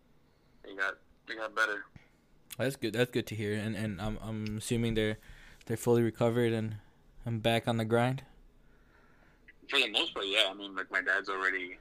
they 0.64 0.74
got 0.74 0.94
they 1.28 1.34
got 1.36 1.54
better. 1.54 1.84
that's 2.56 2.76
good? 2.76 2.94
That's 2.94 3.10
good 3.10 3.26
to 3.28 3.34
hear. 3.34 3.52
And 3.54 3.76
and 3.76 4.00
I'm 4.00 4.18
I'm 4.22 4.56
assuming 4.58 4.94
they're 4.94 5.18
they're 5.66 5.76
fully 5.76 6.02
recovered 6.02 6.52
and 6.52 6.76
I'm 7.26 7.40
back 7.40 7.68
on 7.68 7.76
the 7.76 7.84
grind. 7.84 8.22
For 9.68 9.78
the 9.78 9.88
most 9.90 10.14
part, 10.14 10.26
yeah. 10.26 10.48
I 10.50 10.54
mean, 10.54 10.74
like 10.74 10.90
my 10.90 11.02
dad's 11.02 11.28
already, 11.28 11.76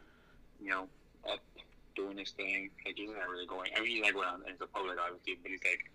you 0.62 0.70
know, 0.70 0.88
up 1.32 1.39
doing 1.96 2.17
his 2.17 2.32
thing. 2.32 2.70
Like 2.86 2.96
he's 2.98 3.10
not 3.10 3.29
really 3.29 3.48
going. 3.48 3.72
I 3.77 3.79
mean, 3.82 4.03
he's 4.03 4.12
going 4.12 4.27
out 4.27 4.41
into 4.48 4.67
public, 4.67 4.98
obviously, 5.00 5.39
but 5.41 5.51
he's 5.51 5.62
like 5.63 5.89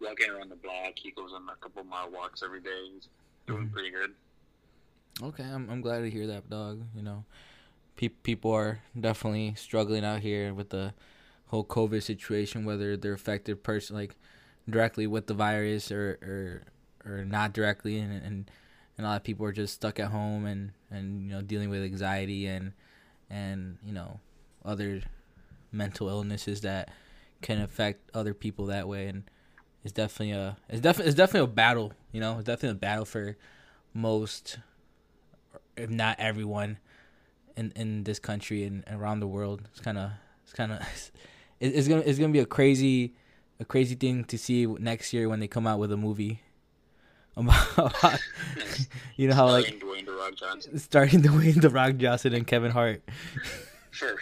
walking 0.00 0.28
around 0.30 0.50
the 0.50 0.56
block. 0.56 0.92
He 0.96 1.10
goes 1.12 1.30
on 1.34 1.48
a 1.48 1.56
couple 1.56 1.82
mile 1.84 2.10
walks 2.12 2.42
every 2.44 2.60
day. 2.60 2.90
He's 2.92 3.08
doing 3.46 3.68
Mhm. 3.68 3.72
pretty 3.72 3.90
good. 3.90 4.12
Okay, 5.22 5.42
I'm 5.42 5.68
I'm 5.70 5.80
glad 5.80 6.00
to 6.00 6.10
hear 6.10 6.26
that, 6.28 6.48
dog. 6.48 6.82
You 6.94 7.02
know, 7.02 7.24
pe- 7.96 8.08
people 8.08 8.52
are 8.52 8.80
definitely 8.98 9.54
struggling 9.56 10.04
out 10.04 10.20
here 10.20 10.54
with 10.54 10.70
the 10.70 10.94
whole 11.46 11.64
COVID 11.64 12.02
situation, 12.02 12.64
whether 12.64 12.96
they're 12.96 13.14
affected 13.14 13.62
person 13.64 13.96
like 13.96 14.16
directly 14.68 15.06
with 15.06 15.26
the 15.26 15.34
virus 15.34 15.90
or 15.90 16.18
or 17.06 17.12
or 17.12 17.24
not 17.24 17.52
directly, 17.52 17.98
and 17.98 18.12
and 18.12 18.50
and 18.96 19.06
a 19.06 19.08
lot 19.08 19.16
of 19.16 19.24
people 19.24 19.46
are 19.46 19.52
just 19.52 19.74
stuck 19.74 19.98
at 19.98 20.08
home 20.10 20.46
and 20.46 20.72
and 20.90 21.22
you 21.22 21.30
know 21.30 21.42
dealing 21.42 21.70
with 21.70 21.82
anxiety 21.82 22.46
and 22.46 22.72
and 23.30 23.78
you 23.84 23.92
know 23.92 24.20
other 24.64 25.02
mental 25.72 26.08
illnesses 26.08 26.62
that 26.62 26.90
can 27.42 27.60
affect 27.60 28.10
other 28.14 28.34
people 28.34 28.66
that 28.66 28.88
way 28.88 29.06
and 29.06 29.24
it's 29.84 29.92
definitely 29.92 30.32
a 30.32 30.56
it's 30.68 30.80
definitely 30.80 31.08
it's 31.08 31.16
definitely 31.16 31.44
a 31.44 31.54
battle 31.54 31.92
you 32.12 32.20
know 32.20 32.34
it's 32.34 32.44
definitely 32.46 32.70
a 32.70 32.74
battle 32.80 33.04
for 33.04 33.36
most 33.94 34.58
if 35.78 35.90
not 35.90 36.18
everyone 36.18 36.78
in 37.56 37.72
in 37.76 38.04
this 38.04 38.18
country 38.18 38.64
and 38.64 38.84
around 38.90 39.20
the 39.20 39.26
world 39.26 39.62
it's 39.70 39.80
kind 39.80 39.98
of 39.98 40.10
it's 40.44 40.52
kind 40.52 40.72
of 40.72 40.80
it, 41.60 41.68
it's 41.68 41.88
gonna 41.88 42.02
it's 42.02 42.18
gonna 42.18 42.32
be 42.32 42.38
a 42.38 42.46
crazy 42.46 43.14
a 43.60 43.64
crazy 43.64 43.94
thing 43.94 44.24
to 44.24 44.38
see 44.38 44.66
next 44.66 45.12
year 45.12 45.28
when 45.28 45.40
they 45.40 45.48
come 45.48 45.66
out 45.66 45.78
with 45.78 45.92
a 45.92 45.96
movie 45.96 46.40
about 47.38 48.20
you 49.16 49.28
know 49.28 49.34
how 49.34 49.46
like 49.46 49.66
Starring 49.66 49.80
Dwayne 49.80 50.06
the 50.06 50.12
Rock 50.12 50.34
Johnson. 50.34 50.78
starting 50.78 51.22
win 51.22 51.60
the 51.60 51.70
Rock 51.70 51.96
Johnson 51.96 52.34
and 52.34 52.44
Kevin 52.44 52.72
Hart. 52.72 53.02
Sure. 53.92 54.16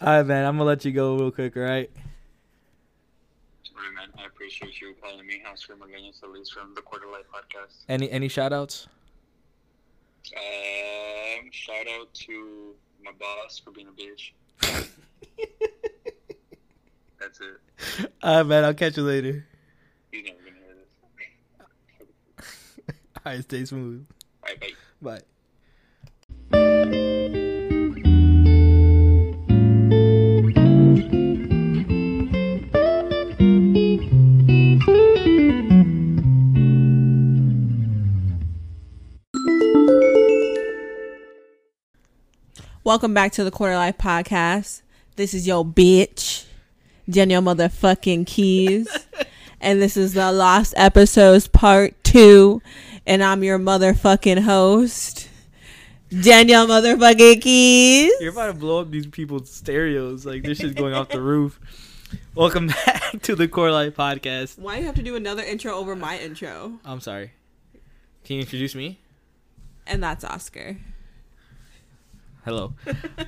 All 0.00 0.16
right, 0.16 0.22
man. 0.26 0.46
I'm 0.46 0.56
gonna 0.56 0.64
let 0.64 0.84
you 0.84 0.92
go 0.92 1.16
real 1.16 1.32
quick. 1.32 1.56
All 1.56 1.62
right. 1.62 1.90
Alright, 3.76 3.94
man. 3.94 4.08
I 4.16 4.26
appreciate 4.26 4.80
you 4.80 4.94
calling 5.02 5.26
me. 5.26 5.42
Oscar 5.50 5.74
Magañas, 5.74 6.22
at 6.22 6.30
least 6.30 6.52
from 6.52 6.72
the 6.74 6.82
Quarter 6.82 7.06
Life 7.08 7.26
podcast. 7.32 7.84
Any 7.88 8.10
any 8.10 8.28
shout 8.28 8.52
outs? 8.52 8.86
Um, 10.36 11.50
shout 11.50 11.86
out 11.98 12.12
to 12.14 12.74
my 13.04 13.10
boss 13.18 13.58
for 13.58 13.70
being 13.72 13.88
a 13.88 13.92
bitch. 13.92 14.32
That's 17.20 17.40
it. 17.40 18.12
All 18.22 18.36
right, 18.38 18.46
man. 18.46 18.64
I'll 18.64 18.74
catch 18.74 18.96
you 18.96 19.02
later. 19.04 19.46
He's 20.10 20.24
never 20.24 20.38
gonna 20.38 20.56
hear 20.56 20.74
this. 22.38 22.96
All 23.24 23.32
right, 23.32 23.42
stay 23.42 23.64
smooth. 23.64 24.06
Alright, 24.42 24.76
bye. 25.00 25.20
Bye. 26.50 27.38
Welcome 42.84 43.14
back 43.14 43.30
to 43.34 43.44
the 43.44 43.52
Quarter 43.52 43.76
Life 43.76 43.96
Podcast. 43.96 44.82
This 45.14 45.34
is 45.34 45.46
your 45.46 45.64
bitch, 45.64 46.46
Danielle 47.08 47.40
motherfucking 47.40 48.26
Keys. 48.26 48.88
and 49.60 49.80
this 49.80 49.96
is 49.96 50.14
the 50.14 50.32
Lost 50.32 50.74
Episodes 50.76 51.46
Part 51.46 51.94
2. 52.02 52.60
And 53.06 53.22
I'm 53.22 53.44
your 53.44 53.60
motherfucking 53.60 54.40
host, 54.40 55.28
Danielle 56.10 56.66
motherfucking 56.66 57.40
Keys. 57.40 58.14
You're 58.18 58.32
about 58.32 58.48
to 58.48 58.54
blow 58.54 58.80
up 58.80 58.90
these 58.90 59.06
people's 59.06 59.48
stereos. 59.48 60.26
Like 60.26 60.42
this 60.42 60.58
shit's 60.58 60.74
going 60.74 60.92
off 60.92 61.08
the 61.08 61.22
roof. 61.22 61.60
Welcome 62.34 62.66
back 62.86 63.22
to 63.22 63.36
the 63.36 63.46
Core 63.46 63.70
Life 63.70 63.94
Podcast. 63.94 64.58
Why 64.58 64.74
do 64.74 64.80
you 64.80 64.86
have 64.86 64.96
to 64.96 65.04
do 65.04 65.14
another 65.14 65.44
intro 65.44 65.72
over 65.72 65.94
my 65.94 66.18
intro? 66.18 66.80
I'm 66.84 66.98
sorry. 66.98 67.30
Can 68.24 68.34
you 68.34 68.42
introduce 68.42 68.74
me? 68.74 68.98
And 69.86 70.02
that's 70.02 70.24
Oscar. 70.24 70.78
Hello. 72.44 72.74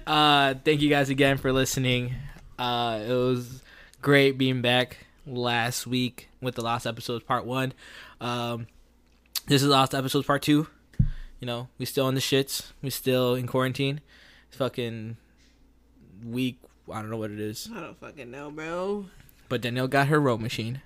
uh, 0.09 0.55
thank 0.65 0.81
you 0.81 0.91
guys 0.91 1.09
again 1.09 1.37
for 1.37 1.53
listening. 1.53 2.15
Uh, 2.59 3.01
it 3.07 3.13
was 3.13 3.63
great 4.03 4.37
being 4.37 4.61
back 4.61 5.07
last 5.25 5.87
week 5.87 6.29
with 6.41 6.57
the 6.57 6.63
last 6.63 6.85
episodes 6.85 7.23
part 7.23 7.45
one. 7.47 7.73
Um, 8.21 8.67
this 9.47 9.63
is 9.63 9.69
the 9.69 9.75
last 9.75 9.95
episodes 9.95 10.27
part 10.27 10.43
two. 10.43 10.67
You 11.39 11.47
know, 11.47 11.69
we 11.79 11.87
still 11.87 12.09
in 12.09 12.17
the 12.17 12.21
shits. 12.21 12.73
We 12.83 12.91
still 12.91 13.37
in 13.37 13.47
quarantine. 13.47 14.01
It's 14.49 14.57
fucking 14.57 15.17
week. 16.25 16.59
I 16.93 17.01
don't 17.01 17.11
know 17.11 17.17
what 17.17 17.31
it 17.31 17.39
is. 17.39 17.69
I 17.73 17.81
don't 17.83 18.01
fucking 18.01 18.33
know, 18.33 18.51
bro. 18.51 19.07
But 19.49 19.61
Danielle 19.61 19.87
got 19.87 20.09
her 20.09 20.21
row 20.21 20.39
machine. 20.39 20.81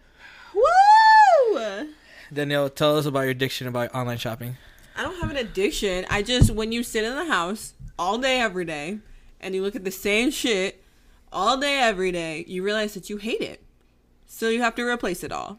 Woo! 0.54 1.88
Danielle, 2.30 2.68
tell 2.68 2.98
us 2.98 3.06
about 3.06 3.20
your 3.20 3.30
addiction 3.30 3.66
about 3.68 3.94
online 3.94 4.18
shopping. 4.18 4.58
I 4.94 5.02
don't 5.02 5.18
have 5.18 5.30
an 5.30 5.38
addiction. 5.38 6.04
I 6.10 6.20
just 6.20 6.50
when 6.50 6.72
you 6.72 6.82
sit 6.82 7.04
in 7.04 7.14
the 7.14 7.24
house 7.24 7.72
all 7.98 8.18
day 8.18 8.40
every 8.40 8.64
day 8.64 8.98
and 9.40 9.54
you 9.54 9.62
look 9.62 9.76
at 9.76 9.84
the 9.84 9.90
same 9.90 10.30
shit 10.30 10.82
all 11.32 11.56
day 11.58 11.78
every 11.78 12.12
day, 12.12 12.44
you 12.46 12.62
realize 12.62 12.94
that 12.94 13.10
you 13.10 13.16
hate 13.18 13.40
it. 13.40 13.62
So 14.26 14.48
you 14.48 14.60
have 14.60 14.74
to 14.76 14.86
replace 14.86 15.24
it 15.24 15.32
all. 15.32 15.58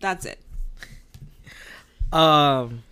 That's 0.00 0.26
it. 0.26 0.40
Um, 2.12 2.82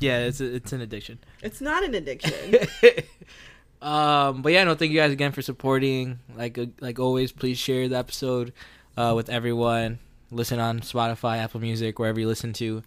yeah, 0.00 0.18
it's 0.18 0.40
a, 0.40 0.54
it's 0.54 0.72
an 0.72 0.80
addiction. 0.80 1.18
It's 1.42 1.60
not 1.60 1.84
an 1.84 1.94
addiction. 1.94 2.32
um, 3.82 4.42
but 4.42 4.52
yeah, 4.52 4.64
no, 4.64 4.74
thank 4.74 4.92
you 4.92 4.98
guys 4.98 5.12
again 5.12 5.32
for 5.32 5.42
supporting. 5.42 6.18
Like 6.36 6.58
uh, 6.58 6.66
like 6.80 6.98
always, 6.98 7.32
please 7.32 7.58
share 7.58 7.88
the 7.88 7.96
episode 7.96 8.52
uh, 8.96 9.12
with 9.16 9.30
everyone. 9.30 9.98
Listen 10.30 10.58
on 10.58 10.80
Spotify, 10.80 11.38
Apple 11.38 11.60
Music, 11.60 11.98
wherever 11.98 12.20
you 12.20 12.26
listen 12.26 12.52
to. 12.54 12.82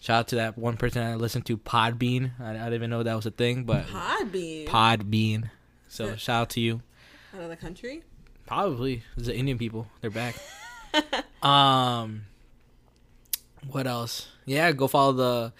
Shout 0.00 0.18
out 0.18 0.28
to 0.28 0.36
that 0.36 0.58
one 0.58 0.76
person 0.76 1.02
I 1.02 1.14
listened 1.14 1.46
to, 1.46 1.56
Podbean. 1.56 2.32
I, 2.40 2.50
I 2.50 2.52
didn't 2.54 2.74
even 2.74 2.90
know 2.90 3.02
that 3.02 3.14
was 3.14 3.26
a 3.26 3.30
thing, 3.30 3.64
but 3.64 3.86
Podbean. 3.86 4.66
Podbean. 4.66 5.50
So 5.88 6.16
shout 6.16 6.42
out 6.42 6.50
to 6.50 6.60
you. 6.60 6.82
Out 7.34 7.42
of 7.42 7.48
the 7.48 7.56
country? 7.56 8.02
Probably 8.46 9.02
the 9.16 9.34
Indian 9.34 9.58
people. 9.58 9.86
They're 10.00 10.10
back. 10.10 10.36
um, 11.42 12.26
what 13.70 13.86
else? 13.86 14.28
Yeah, 14.44 14.72
go 14.72 14.88
follow 14.88 15.12
the 15.12 15.52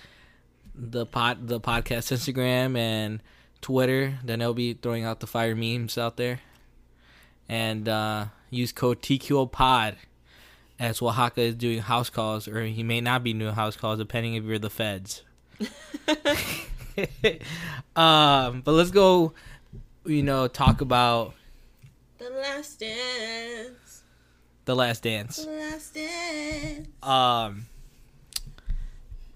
the 0.75 1.07
pod 1.07 1.47
the 1.49 1.61
podcast 1.61 2.12
Instagram 2.12 2.76
and 2.76 3.23
Twitter. 3.61 4.19
Then 4.25 4.41
they'll 4.41 4.55
be 4.55 4.75
throwing 4.75 5.05
out 5.05 5.21
the 5.21 5.26
fire 5.26 5.55
memes 5.55 5.97
out 5.97 6.17
there. 6.17 6.41
And 7.49 7.88
uh, 7.88 8.26
use 8.50 8.73
code 8.73 9.00
TQL 9.03 9.50
Pod 9.50 9.97
as 10.78 11.00
Oaxaca 11.00 11.40
is 11.40 11.54
doing 11.54 11.81
house 11.81 12.11
calls, 12.11 12.49
or 12.49 12.64
he 12.64 12.83
may 12.83 13.00
not 13.00 13.23
be 13.23 13.33
doing 13.33 13.54
house 13.54 13.76
calls, 13.76 13.99
depending 13.99 14.35
if 14.35 14.45
you're 14.45 14.59
the 14.59 14.71
feds. 14.71 15.23
um, 17.97 18.62
but 18.62 18.73
let's 18.73 18.90
go. 18.90 19.33
You 20.04 20.23
know, 20.23 20.49
talk 20.49 20.83
about 20.83 21.35
The 22.19 22.28
last 22.28 22.81
dance. 22.81 24.02
The 24.64 24.75
Last 24.75 25.02
Dance. 25.02 25.45
The 25.45 25.50
last 25.50 25.95
dance. 25.95 26.88
Um, 27.02 27.66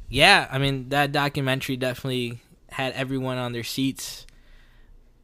yeah, 0.09 0.49
I 0.51 0.59
mean 0.59 0.89
that 0.89 1.13
documentary 1.13 1.77
definitely 1.77 2.41
had 2.71 2.95
everyone 2.95 3.37
on 3.37 3.53
their 3.53 3.65
seats, 3.65 4.27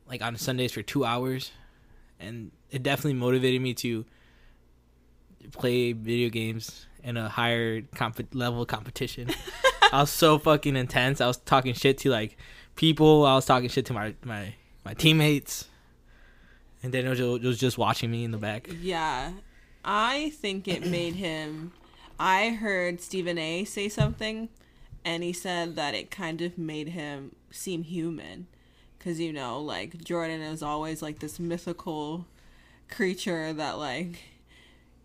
like 0.06 0.22
on 0.22 0.36
Sundays 0.36 0.72
for 0.72 0.82
two 0.82 1.04
hours, 1.06 1.52
and 2.20 2.50
it 2.70 2.82
definitely 2.82 3.14
motivated 3.14 3.62
me 3.62 3.72
to 3.74 4.04
play 5.52 5.92
video 5.92 6.28
games 6.28 6.86
in 7.02 7.16
a 7.16 7.28
higher 7.28 7.82
comp- 7.94 8.34
level 8.34 8.64
competition. 8.64 9.30
I 9.92 10.00
was 10.00 10.10
so 10.10 10.38
fucking 10.38 10.76
intense. 10.76 11.20
I 11.20 11.26
was 11.26 11.36
talking 11.36 11.74
shit 11.74 11.98
to 11.98 12.10
like 12.10 12.36
people. 12.76 13.24
I 13.26 13.34
was 13.34 13.46
talking 13.46 13.68
shit 13.68 13.86
to 13.86 13.92
my 13.92 14.14
my 14.24 14.54
my 14.84 14.94
teammates, 14.94 15.68
and 16.82 16.92
Daniel 16.92 17.10
was, 17.10 17.42
was 17.42 17.58
just 17.58 17.78
watching 17.78 18.10
me 18.10 18.24
in 18.24 18.30
the 18.30 18.38
back. 18.38 18.68
Yeah, 18.80 19.32
I 19.84 20.30
think 20.30 20.66
it 20.66 20.86
made 20.86 21.14
him. 21.14 21.72
I 22.18 22.50
heard 22.50 23.00
Stephen 23.00 23.38
A. 23.38 23.64
say 23.64 23.88
something, 23.88 24.48
and 25.04 25.22
he 25.22 25.32
said 25.32 25.76
that 25.76 25.94
it 25.94 26.10
kind 26.10 26.40
of 26.40 26.56
made 26.56 26.88
him 26.88 27.36
seem 27.50 27.82
human, 27.82 28.46
because 28.98 29.20
you 29.20 29.32
know, 29.32 29.60
like 29.60 30.02
Jordan 30.02 30.40
is 30.40 30.62
always 30.62 31.02
like 31.02 31.18
this 31.20 31.38
mythical 31.38 32.26
creature 32.88 33.52
that 33.52 33.78
like 33.78 34.18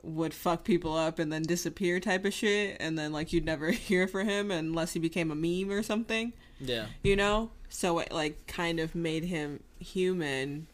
would 0.01 0.33
fuck 0.33 0.63
people 0.63 0.95
up 0.95 1.19
and 1.19 1.31
then 1.31 1.41
disappear 1.43 1.99
type 1.99 2.23
of 2.25 2.33
shit, 2.33 2.77
and 2.79 2.97
then 2.97 3.11
like 3.11 3.33
you'd 3.33 3.45
never 3.45 3.71
hear 3.87 4.07
from 4.07 4.27
him 4.27 4.51
unless 4.51 4.93
he 4.93 4.99
became 4.99 5.31
a 5.31 5.35
meme 5.35 5.71
or 5.71 5.83
something 5.83 6.33
Yeah. 6.59 6.85
you 7.03 7.15
know 7.15 7.51
so 7.69 7.99
it 7.99 8.11
like 8.11 8.47
kind 8.47 8.79
of 8.79 8.95
made 8.95 9.25
him 9.25 9.61
human 9.79 10.67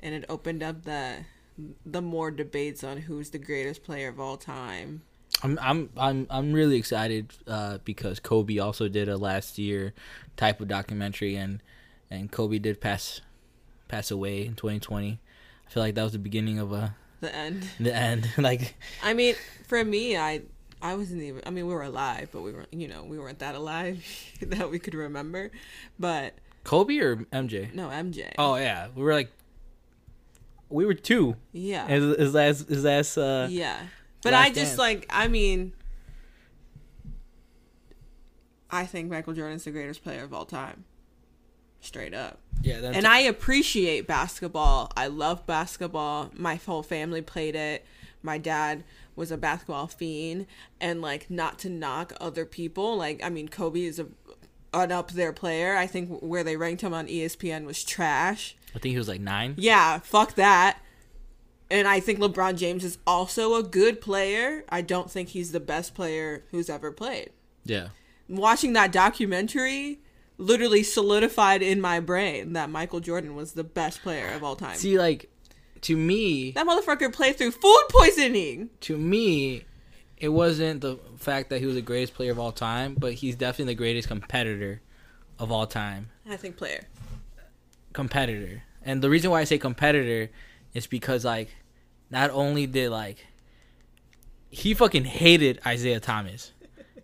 and 0.00 0.14
it 0.14 0.24
opened 0.28 0.62
up 0.62 0.82
the 0.84 1.24
the 1.84 2.00
more 2.02 2.30
debates 2.30 2.82
on 2.82 2.96
who's 2.96 3.30
the 3.30 3.38
greatest 3.38 3.82
player 3.84 4.08
of 4.08 4.18
all 4.18 4.36
time 4.38 5.02
I'm 5.42 5.58
I'm 5.62 5.90
I'm 5.96 6.26
I'm 6.28 6.52
really 6.52 6.76
excited 6.76 7.32
uh, 7.46 7.78
because 7.84 8.18
Kobe 8.18 8.58
also 8.58 8.88
did 8.88 9.08
a 9.08 9.16
last 9.16 9.58
year 9.58 9.94
type 10.36 10.60
of 10.60 10.68
documentary 10.68 11.36
and 11.36 11.62
and 12.10 12.32
Kobe 12.32 12.58
did 12.58 12.80
pass 12.80 13.20
pass 13.88 14.10
away 14.10 14.44
in 14.44 14.54
2020. 14.54 15.18
I 15.66 15.70
feel 15.70 15.82
like 15.82 15.94
that 15.94 16.02
was 16.02 16.12
the 16.12 16.18
beginning 16.18 16.58
of 16.58 16.72
a 16.72 16.96
the 17.20 17.34
end 17.34 17.68
the 17.80 17.94
end. 17.94 18.30
like 18.38 18.74
i 19.02 19.12
mean 19.14 19.34
for 19.68 19.84
me 19.84 20.16
i 20.16 20.40
i 20.82 20.94
wasn't 20.94 21.20
even 21.22 21.42
i 21.46 21.50
mean 21.50 21.66
we 21.66 21.74
were 21.74 21.82
alive 21.82 22.28
but 22.32 22.40
we 22.42 22.52
were 22.52 22.66
you 22.72 22.88
know 22.88 23.02
we 23.04 23.18
weren't 23.18 23.38
that 23.40 23.54
alive 23.54 24.04
that 24.42 24.70
we 24.70 24.78
could 24.78 24.94
remember 24.94 25.50
but 25.98 26.34
Kobe 26.64 26.98
or 26.98 27.16
MJ? 27.32 27.72
no 27.74 27.88
mj 27.88 28.32
Oh 28.38 28.56
yeah, 28.56 28.88
we 28.94 29.02
were 29.02 29.12
like 29.14 29.30
we 30.68 30.84
were 30.86 30.94
two. 30.94 31.36
yeah 31.52 31.86
His, 31.88 32.16
his 32.16 32.34
last 32.34 32.68
his 32.68 32.84
last 32.84 33.16
uh 33.18 33.48
yeah 33.50 33.78
but 34.22 34.32
Last 34.32 34.44
i 34.44 34.48
just 34.50 34.56
Dance. 34.72 34.78
like 34.78 35.06
i 35.10 35.26
mean 35.28 35.72
i 38.70 38.84
think 38.86 39.10
michael 39.10 39.32
jordan's 39.32 39.64
the 39.64 39.70
greatest 39.70 40.02
player 40.04 40.22
of 40.24 40.32
all 40.32 40.44
time 40.44 40.84
straight 41.80 42.14
up 42.14 42.38
yeah. 42.62 42.80
That's, 42.80 42.96
and 42.96 43.06
I 43.06 43.20
appreciate 43.20 44.06
basketball. 44.06 44.90
I 44.96 45.06
love 45.06 45.46
basketball. 45.46 46.30
My 46.34 46.56
whole 46.56 46.82
family 46.82 47.22
played 47.22 47.56
it. 47.56 47.84
My 48.22 48.38
dad 48.38 48.84
was 49.16 49.30
a 49.30 49.36
basketball 49.36 49.86
fiend, 49.86 50.46
and 50.80 51.00
like 51.00 51.30
not 51.30 51.58
to 51.60 51.70
knock 51.70 52.12
other 52.20 52.44
people. 52.44 52.96
Like 52.96 53.22
I 53.22 53.30
mean, 53.30 53.48
Kobe 53.48 53.82
is 53.82 53.98
a 53.98 54.06
an 54.72 54.92
up 54.92 55.12
there 55.12 55.32
player. 55.32 55.76
I 55.76 55.86
think 55.86 56.20
where 56.20 56.44
they 56.44 56.56
ranked 56.56 56.82
him 56.82 56.94
on 56.94 57.06
ESPN 57.06 57.64
was 57.64 57.82
trash. 57.82 58.56
I 58.74 58.78
think 58.78 58.92
he 58.92 58.98
was 58.98 59.08
like 59.08 59.20
nine. 59.20 59.54
Yeah, 59.56 59.98
fuck 59.98 60.34
that. 60.34 60.78
And 61.72 61.86
I 61.86 62.00
think 62.00 62.18
LeBron 62.18 62.56
James 62.56 62.84
is 62.84 62.98
also 63.06 63.54
a 63.54 63.62
good 63.62 64.00
player. 64.00 64.64
I 64.68 64.82
don't 64.82 65.08
think 65.10 65.30
he's 65.30 65.52
the 65.52 65.60
best 65.60 65.94
player 65.94 66.44
who's 66.50 66.68
ever 66.68 66.90
played. 66.90 67.30
Yeah. 67.64 67.88
Watching 68.28 68.72
that 68.72 68.90
documentary 68.90 70.00
literally 70.40 70.82
solidified 70.82 71.62
in 71.62 71.80
my 71.80 72.00
brain 72.00 72.54
that 72.54 72.70
Michael 72.70 73.00
Jordan 73.00 73.34
was 73.34 73.52
the 73.52 73.64
best 73.64 74.02
player 74.02 74.32
of 74.32 74.42
all 74.42 74.56
time. 74.56 74.76
See, 74.76 74.98
like 74.98 75.30
to 75.82 75.96
me, 75.96 76.52
that 76.52 76.66
motherfucker 76.66 77.12
played 77.12 77.36
through 77.36 77.52
food 77.52 77.84
poisoning. 77.90 78.70
to 78.80 78.96
me, 78.96 79.64
it 80.16 80.28
wasn't 80.28 80.80
the 80.80 80.98
fact 81.16 81.50
that 81.50 81.60
he 81.60 81.66
was 81.66 81.74
the 81.74 81.82
greatest 81.82 82.14
player 82.14 82.32
of 82.32 82.38
all 82.38 82.52
time, 82.52 82.94
but 82.98 83.14
he's 83.14 83.36
definitely 83.36 83.74
the 83.74 83.78
greatest 83.78 84.08
competitor 84.08 84.80
of 85.38 85.52
all 85.52 85.66
time. 85.66 86.10
I 86.28 86.36
think 86.36 86.56
player. 86.56 86.84
Competitor. 87.92 88.62
And 88.82 89.02
the 89.02 89.10
reason 89.10 89.30
why 89.30 89.40
I 89.40 89.44
say 89.44 89.58
competitor 89.58 90.30
is 90.74 90.86
because 90.86 91.24
like 91.24 91.48
not 92.10 92.30
only 92.30 92.66
did 92.66 92.90
like 92.90 93.26
he 94.50 94.74
fucking 94.74 95.04
hated 95.04 95.60
Isiah 95.66 96.00
Thomas. 96.00 96.52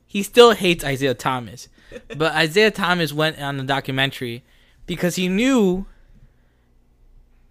He 0.06 0.22
still 0.22 0.52
hates 0.52 0.84
Isiah 0.84 1.14
Thomas. 1.14 1.68
But 2.16 2.40
Isiah 2.42 2.70
Thomas 2.70 3.12
went 3.12 3.40
on 3.40 3.56
the 3.56 3.64
documentary 3.64 4.44
because 4.86 5.16
he 5.16 5.28
knew 5.28 5.86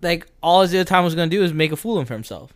like 0.02 0.28
all 0.41 0.62
Isiah 0.62 0.86
Thomas 0.86 1.10
was 1.10 1.15
gonna 1.15 1.30
do 1.30 1.43
is 1.43 1.54
make 1.54 1.71
a 1.71 1.78
fool 1.78 1.98
of 1.98 2.10
himself. 2.10 2.54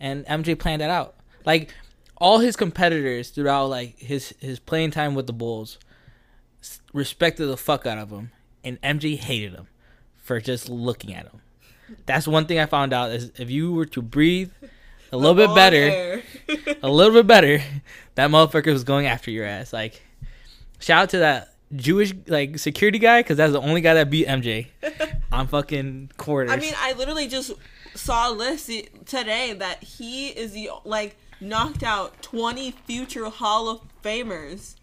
And 0.00 0.24
MJ 0.26 0.58
planned 0.58 0.80
that 0.80 0.90
out. 0.90 1.14
Like 1.44 1.74
all 2.16 2.38
his 2.38 2.56
competitors 2.56 3.30
throughout 3.30 3.66
like 3.66 3.98
his 3.98 4.34
his 4.40 4.58
playing 4.58 4.90
time 4.90 5.14
with 5.14 5.26
the 5.26 5.32
Bulls 5.32 5.78
respected 6.92 7.46
the 7.46 7.56
fuck 7.56 7.86
out 7.86 7.98
of 7.98 8.10
him, 8.10 8.30
and 8.64 8.80
MJ 8.82 9.16
hated 9.16 9.52
him 9.54 9.68
for 10.16 10.40
just 10.40 10.68
looking 10.68 11.14
at 11.14 11.24
him. 11.26 11.40
That's 12.06 12.28
one 12.28 12.46
thing 12.46 12.58
I 12.58 12.66
found 12.66 12.92
out 12.92 13.10
is 13.10 13.32
if 13.36 13.50
you 13.50 13.72
were 13.72 13.86
to 13.86 14.02
breathe 14.02 14.50
a 15.10 15.16
little 15.16 15.34
bit 15.34 15.54
better, 15.54 16.22
a 16.82 16.90
little 16.90 17.14
bit 17.14 17.26
better, 17.26 17.62
that 18.14 18.30
motherfucker 18.30 18.72
was 18.72 18.84
going 18.84 19.06
after 19.06 19.30
your 19.30 19.46
ass. 19.46 19.72
Like, 19.72 20.02
shout 20.78 21.02
out 21.04 21.10
to 21.10 21.18
that 21.18 21.54
Jewish 21.74 22.14
like 22.26 22.58
security 22.58 22.98
guy 22.98 23.20
because 23.20 23.36
that's 23.36 23.52
the 23.52 23.60
only 23.60 23.80
guy 23.80 23.94
that 23.94 24.10
beat 24.10 24.26
MJ 24.26 24.68
on 25.30 25.46
fucking 25.48 26.10
quarters. 26.16 26.50
I 26.50 26.56
mean, 26.56 26.74
I 26.76 26.94
literally 26.94 27.28
just 27.28 27.52
saw 27.94 28.30
a 28.30 28.32
list 28.32 28.70
today 29.06 29.52
that 29.54 29.82
he 29.82 30.28
is 30.28 30.52
the 30.52 30.70
like 30.84 31.16
knocked 31.40 31.82
out 31.82 32.20
20 32.22 32.70
future 32.70 33.28
Hall 33.28 33.68
of 33.68 33.80
Famers 34.02 34.74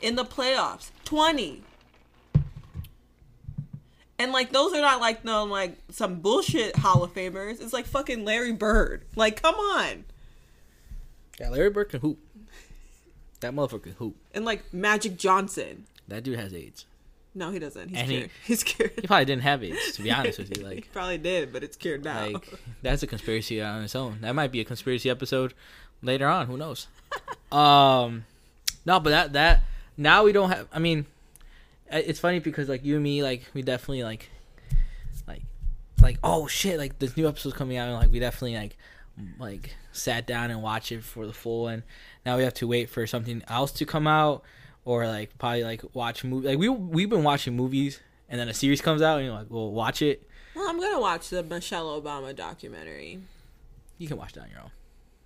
in 0.00 0.16
the 0.16 0.24
playoffs. 0.24 0.90
20. 1.04 1.62
And 4.20 4.32
like 4.32 4.52
those 4.52 4.72
are 4.72 4.80
not 4.80 5.00
like 5.00 5.24
no 5.24 5.44
like 5.44 5.78
some 5.90 6.20
bullshit 6.20 6.76
Hall 6.76 7.02
of 7.02 7.14
Famers. 7.14 7.60
It's 7.60 7.72
like 7.72 7.86
fucking 7.86 8.24
Larry 8.24 8.52
Bird. 8.52 9.04
Like 9.16 9.40
come 9.42 9.54
on. 9.54 10.04
yeah, 11.40 11.50
Larry 11.50 11.70
Bird 11.70 11.90
can 11.90 12.00
hoop. 12.00 12.18
That 13.40 13.54
motherfucker 13.54 13.82
can 13.84 13.92
hoop. 13.92 14.16
And 14.34 14.44
like 14.44 14.72
Magic 14.72 15.16
Johnson. 15.16 15.86
That 16.08 16.24
dude 16.24 16.38
has 16.38 16.52
AIDS. 16.54 16.86
No, 17.34 17.50
he 17.50 17.58
doesn't. 17.58 17.90
He's 17.90 17.98
And 17.98 18.10
he- 18.10 18.16
cured. 18.18 18.30
He's 18.46 18.64
cured. 18.64 18.92
He 18.96 19.06
probably 19.06 19.24
didn't 19.26 19.42
have 19.42 19.62
AIDS, 19.62 19.92
to 19.92 20.02
be 20.02 20.10
honest 20.10 20.38
with 20.38 20.56
you. 20.56 20.64
Like 20.68 20.74
he 20.76 20.80
probably 20.92 21.18
did, 21.18 21.52
but 21.52 21.62
it's 21.62 21.76
cured 21.76 22.02
now. 22.04 22.28
like 22.28 22.48
that's 22.82 23.02
a 23.02 23.06
conspiracy 23.06 23.62
on 23.62 23.82
its 23.84 23.94
own. 23.94 24.18
That 24.22 24.34
might 24.34 24.50
be 24.50 24.60
a 24.60 24.64
conspiracy 24.64 25.08
episode 25.08 25.54
later 26.02 26.26
on. 26.26 26.46
Who 26.46 26.56
knows? 26.56 26.88
um, 27.52 28.24
no, 28.84 28.98
but 29.00 29.10
that 29.10 29.32
that 29.34 29.62
now 29.96 30.24
we 30.24 30.32
don't 30.32 30.50
have. 30.50 30.66
I 30.72 30.78
mean, 30.80 31.06
it's 31.90 32.18
funny 32.18 32.40
because 32.40 32.68
like 32.68 32.84
you 32.84 32.94
and 32.94 33.04
me, 33.04 33.22
like 33.22 33.42
we 33.54 33.62
definitely 33.62 34.02
like, 34.02 34.30
like, 35.28 35.42
like 36.02 36.18
oh 36.24 36.46
shit, 36.48 36.78
like 36.78 36.98
this 36.98 37.16
new 37.16 37.28
episode's 37.28 37.54
coming 37.54 37.76
out, 37.76 37.88
and 37.88 37.96
like 37.98 38.10
we 38.10 38.18
definitely 38.18 38.56
like, 38.56 38.76
like 39.38 39.76
sat 39.92 40.26
down 40.26 40.50
and 40.50 40.62
watched 40.62 40.90
it 40.92 41.04
for 41.04 41.26
the 41.26 41.32
full, 41.32 41.68
and 41.68 41.82
now 42.28 42.36
we 42.36 42.42
have 42.42 42.52
to 42.52 42.66
wait 42.66 42.90
for 42.90 43.06
something 43.06 43.42
else 43.48 43.72
to 43.72 43.86
come 43.86 44.06
out, 44.06 44.42
or 44.84 45.06
like 45.06 45.36
probably 45.38 45.64
like 45.64 45.82
watch 45.94 46.24
movie. 46.24 46.48
Like 46.48 46.58
we 46.58 46.68
we've 46.68 47.08
been 47.08 47.24
watching 47.24 47.56
movies, 47.56 48.00
and 48.28 48.38
then 48.38 48.48
a 48.48 48.54
series 48.54 48.82
comes 48.82 49.00
out, 49.00 49.16
and 49.16 49.26
you're 49.26 49.34
like, 49.34 49.46
well, 49.48 49.70
watch 49.72 50.02
it. 50.02 50.28
well, 50.54 50.68
I'm 50.68 50.78
gonna 50.78 51.00
watch 51.00 51.30
the 51.30 51.42
Michelle 51.42 51.98
Obama 51.98 52.36
documentary. 52.36 53.20
You 53.96 54.08
can 54.08 54.18
watch 54.18 54.34
that 54.34 54.42
on 54.42 54.50
your 54.50 54.60
own. 54.60 54.70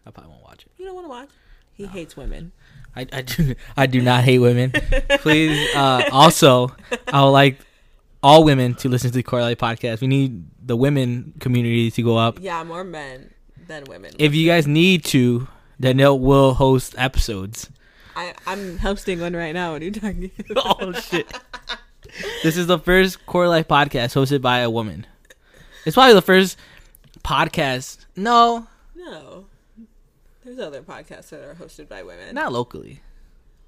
I 0.06 0.12
probably 0.12 0.30
won't 0.30 0.44
watch 0.44 0.62
it. 0.62 0.70
You 0.78 0.84
don't 0.86 0.94
want 0.94 1.06
to 1.06 1.10
watch? 1.10 1.28
He 1.72 1.86
hates 1.86 2.16
women. 2.16 2.52
I, 2.94 3.06
I 3.12 3.22
do 3.22 3.54
I 3.76 3.86
do 3.86 4.00
not 4.00 4.22
hate 4.22 4.38
women. 4.38 4.70
Please. 5.18 5.74
Uh, 5.74 6.04
also, 6.12 6.70
I 7.08 7.24
would 7.24 7.30
like 7.30 7.58
all 8.22 8.44
women 8.44 8.76
to 8.76 8.88
listen 8.88 9.10
to 9.10 9.16
the 9.16 9.24
Core 9.24 9.40
Life 9.40 9.58
podcast. 9.58 10.02
We 10.02 10.06
need 10.06 10.44
the 10.64 10.76
women 10.76 11.34
community 11.40 11.90
to 11.90 12.02
go 12.02 12.16
up. 12.16 12.38
Yeah, 12.40 12.62
more 12.62 12.84
men 12.84 13.34
than 13.66 13.84
women. 13.88 14.12
If 14.20 14.36
you 14.36 14.46
guys 14.46 14.68
need 14.68 15.04
to, 15.06 15.48
Danielle 15.82 16.16
will 16.18 16.54
host 16.54 16.94
episodes. 16.96 17.68
I, 18.14 18.34
I'm 18.46 18.78
hosting 18.78 19.20
one 19.20 19.34
right 19.34 19.52
now. 19.52 19.72
What 19.72 19.82
are 19.82 19.84
you 19.86 19.90
talking 19.90 20.30
oh 20.56 20.92
shit! 20.92 21.26
This 22.44 22.56
is 22.56 22.68
the 22.68 22.78
first 22.78 23.26
Core 23.26 23.48
Life 23.48 23.66
podcast 23.66 24.14
hosted 24.14 24.40
by 24.40 24.60
a 24.60 24.70
woman. 24.70 25.06
It's 25.84 25.94
probably 25.94 26.14
the 26.14 26.22
first 26.22 26.56
podcast. 27.24 28.06
No, 28.14 28.68
No. 28.94 29.46
There's 30.44 30.58
other 30.60 30.82
podcasts 30.82 31.30
that 31.30 31.40
are 31.40 31.54
hosted 31.54 31.88
by 31.88 32.02
women. 32.04 32.34
not 32.34 32.52
locally. 32.52 33.00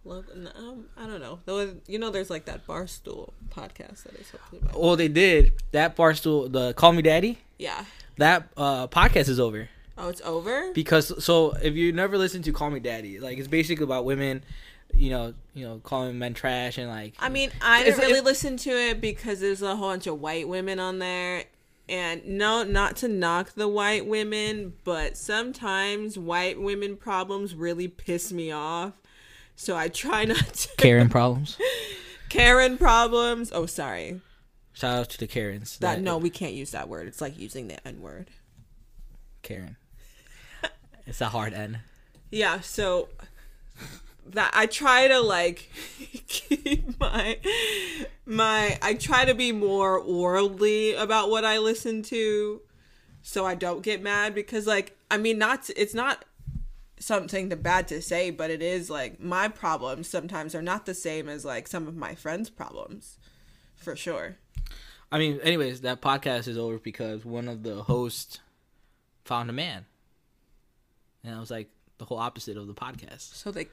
Lo- 0.04 0.24
um, 0.56 0.84
I 0.96 1.06
don't 1.06 1.20
know. 1.20 1.40
Though, 1.46 1.74
You 1.88 1.98
know, 1.98 2.10
there's 2.10 2.30
like 2.30 2.44
that 2.44 2.66
Barstool 2.66 3.32
podcast 3.50 4.04
that 4.04 4.14
is 4.20 4.26
hosted 4.30 4.64
by 4.64 4.78
Well, 4.78 4.94
they 4.96 5.08
did 5.08 5.52
that 5.72 5.96
barstool. 5.96 6.52
The 6.52 6.74
Call 6.74 6.92
Me 6.92 7.02
Daddy. 7.02 7.38
Yeah. 7.58 7.84
That 8.18 8.48
uh, 8.56 8.86
podcast 8.88 9.28
is 9.28 9.40
over. 9.40 9.68
Oh, 9.96 10.08
it's 10.08 10.20
over. 10.22 10.72
because 10.72 11.22
so 11.24 11.52
if 11.62 11.74
you 11.74 11.92
never 11.92 12.18
listened 12.18 12.44
to 12.44 12.52
Call 12.52 12.70
Me 12.70 12.80
Daddy, 12.80 13.20
like 13.20 13.38
it's 13.38 13.48
basically 13.48 13.84
about 13.84 14.04
women, 14.04 14.44
you 14.92 15.10
know, 15.10 15.34
you 15.54 15.64
know, 15.66 15.80
calling 15.84 16.18
men 16.18 16.34
trash 16.34 16.78
and 16.78 16.88
like 16.88 17.14
I 17.18 17.28
mean, 17.28 17.50
I 17.62 17.80
It's- 17.82 17.94
didn't 17.96 18.08
really 18.08 18.18
it- 18.20 18.24
listen 18.24 18.56
to 18.58 18.70
it 18.70 19.00
because 19.00 19.40
there's 19.40 19.62
a 19.62 19.76
whole 19.76 19.90
bunch 19.90 20.06
of 20.06 20.20
white 20.20 20.48
women 20.48 20.78
on 20.80 20.98
there. 20.98 21.44
And 21.86 22.24
no, 22.26 22.62
not 22.62 22.96
to 22.96 23.08
knock 23.08 23.52
the 23.56 23.68
white 23.68 24.06
women, 24.06 24.72
but 24.84 25.18
sometimes 25.18 26.18
white 26.18 26.58
women 26.58 26.96
problems 26.96 27.54
really 27.54 27.88
piss 27.88 28.32
me 28.32 28.50
off. 28.50 28.94
So 29.54 29.76
I 29.76 29.88
try 29.88 30.24
not 30.24 30.54
to. 30.54 30.68
Karen 30.78 31.10
problems. 31.10 31.58
Karen 32.30 32.78
problems. 32.78 33.52
Oh, 33.52 33.66
sorry. 33.66 34.22
Shout 34.72 34.98
out 34.98 35.10
to 35.10 35.18
the 35.18 35.26
Karens. 35.26 35.78
That 35.78 36.00
no, 36.00 36.16
we 36.16 36.30
can't 36.30 36.54
use 36.54 36.70
that 36.70 36.88
word. 36.88 37.06
It's 37.06 37.20
like 37.20 37.38
using 37.38 37.68
the 37.68 37.86
N 37.86 38.00
word. 38.00 38.30
Karen. 39.42 39.76
It's 41.06 41.20
a 41.20 41.28
hard 41.28 41.52
N. 41.52 41.80
Yeah, 42.30 42.60
so 42.60 43.08
that 44.26 44.50
I 44.54 44.66
try 44.66 45.08
to 45.08 45.20
like 45.20 45.70
keep 46.26 46.98
my 46.98 47.38
my 48.24 48.78
I 48.80 48.94
try 48.94 49.24
to 49.24 49.34
be 49.34 49.52
more 49.52 50.02
worldly 50.02 50.94
about 50.94 51.30
what 51.30 51.44
I 51.44 51.58
listen 51.58 52.02
to 52.04 52.62
so 53.22 53.44
I 53.44 53.54
don't 53.54 53.82
get 53.82 54.02
mad 54.02 54.34
because 54.34 54.66
like 54.66 54.96
I 55.10 55.18
mean 55.18 55.38
not 55.38 55.68
it's 55.76 55.94
not 55.94 56.24
something 56.98 57.50
to 57.50 57.56
bad 57.56 57.86
to 57.88 58.00
say 58.00 58.30
but 58.30 58.50
it 58.50 58.62
is 58.62 58.88
like 58.88 59.20
my 59.20 59.48
problems 59.48 60.08
sometimes 60.08 60.54
are 60.54 60.62
not 60.62 60.86
the 60.86 60.94
same 60.94 61.28
as 61.28 61.44
like 61.44 61.68
some 61.68 61.86
of 61.86 61.94
my 61.94 62.14
friends' 62.14 62.48
problems 62.48 63.18
for 63.76 63.94
sure. 63.94 64.36
I 65.12 65.18
mean, 65.18 65.38
anyways, 65.42 65.82
that 65.82 66.00
podcast 66.00 66.48
is 66.48 66.58
over 66.58 66.78
because 66.78 67.24
one 67.24 67.46
of 67.46 67.62
the 67.62 67.84
hosts 67.84 68.40
found 69.24 69.48
a 69.48 69.52
man, 69.52 69.86
and 71.24 71.34
I 71.34 71.40
was 71.40 71.50
like 71.50 71.68
the 71.98 72.04
whole 72.04 72.18
opposite 72.18 72.56
of 72.56 72.66
the 72.66 72.74
podcast. 72.74 73.34
So 73.34 73.50
they 73.50 73.68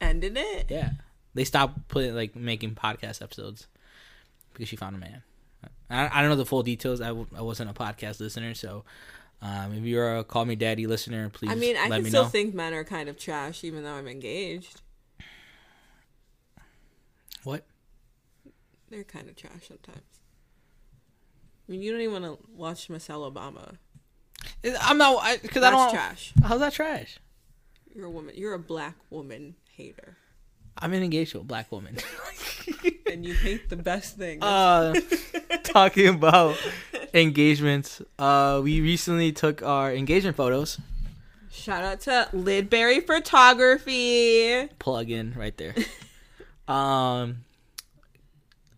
ended 0.00 0.36
it. 0.36 0.66
Yeah, 0.70 0.90
they 1.34 1.44
stopped 1.44 1.88
putting 1.88 2.14
like 2.14 2.34
making 2.34 2.74
podcast 2.74 3.22
episodes 3.22 3.66
because 4.52 4.68
she 4.68 4.76
found 4.76 4.96
a 4.96 4.98
man. 4.98 5.22
I, 5.90 6.10
I 6.12 6.20
don't 6.20 6.30
know 6.30 6.36
the 6.36 6.46
full 6.46 6.62
details. 6.62 7.00
I, 7.00 7.08
w- 7.08 7.26
I 7.36 7.42
wasn't 7.42 7.70
a 7.70 7.74
podcast 7.74 8.20
listener, 8.20 8.54
so 8.54 8.84
um, 9.42 9.74
if 9.74 9.84
you're 9.84 10.16
a 10.18 10.24
Call 10.24 10.44
Me 10.44 10.56
Daddy 10.56 10.86
listener, 10.86 11.28
please. 11.28 11.50
I 11.50 11.54
mean, 11.54 11.76
I 11.76 11.88
can 11.88 12.02
me 12.02 12.08
still 12.08 12.24
know. 12.24 12.28
think 12.28 12.54
men 12.54 12.72
are 12.74 12.84
kind 12.84 13.08
of 13.08 13.18
trash 13.18 13.62
even 13.64 13.82
though 13.84 13.92
I'm 13.94 14.08
engaged. 14.08 14.80
what? 17.44 17.64
They're 18.90 19.04
kind 19.04 19.28
of 19.28 19.36
trash 19.36 19.68
sometimes. 19.68 20.00
I 21.68 21.72
mean, 21.72 21.82
you 21.82 21.92
don't 21.92 22.00
even 22.00 22.22
want 22.22 22.40
to 22.40 22.46
watch 22.54 22.88
Michelle 22.90 23.30
Obama. 23.30 23.76
I'm 24.80 24.98
not 24.98 25.42
because 25.42 25.62
I 25.62 25.70
That's 25.70 25.76
don't. 25.76 25.90
trash. 25.90 26.32
How's 26.42 26.60
that 26.60 26.72
trash? 26.72 27.18
You're 27.94 28.06
a 28.06 28.10
woman. 28.10 28.34
You're 28.36 28.54
a 28.54 28.58
black 28.58 28.96
woman 29.10 29.54
hater, 29.76 30.16
I'm 30.78 30.92
engaged 30.92 31.32
to 31.32 31.40
a 31.40 31.44
black 31.44 31.70
woman. 31.70 31.96
and 33.10 33.24
you 33.24 33.34
hate 33.34 33.68
the 33.68 33.76
best 33.76 34.16
thing. 34.16 34.42
uh, 34.42 34.94
talking 35.62 36.08
about 36.08 36.56
engagements. 37.12 38.02
Uh, 38.18 38.60
we 38.62 38.80
recently 38.80 39.32
took 39.32 39.62
our 39.62 39.92
engagement 39.92 40.36
photos. 40.36 40.80
Shout 41.50 41.84
out 41.84 42.00
to 42.02 42.28
Lidberry 42.32 43.06
Photography. 43.06 44.68
Plug 44.78 45.10
in 45.10 45.34
right 45.36 45.56
there. 45.56 45.74
um, 46.68 47.44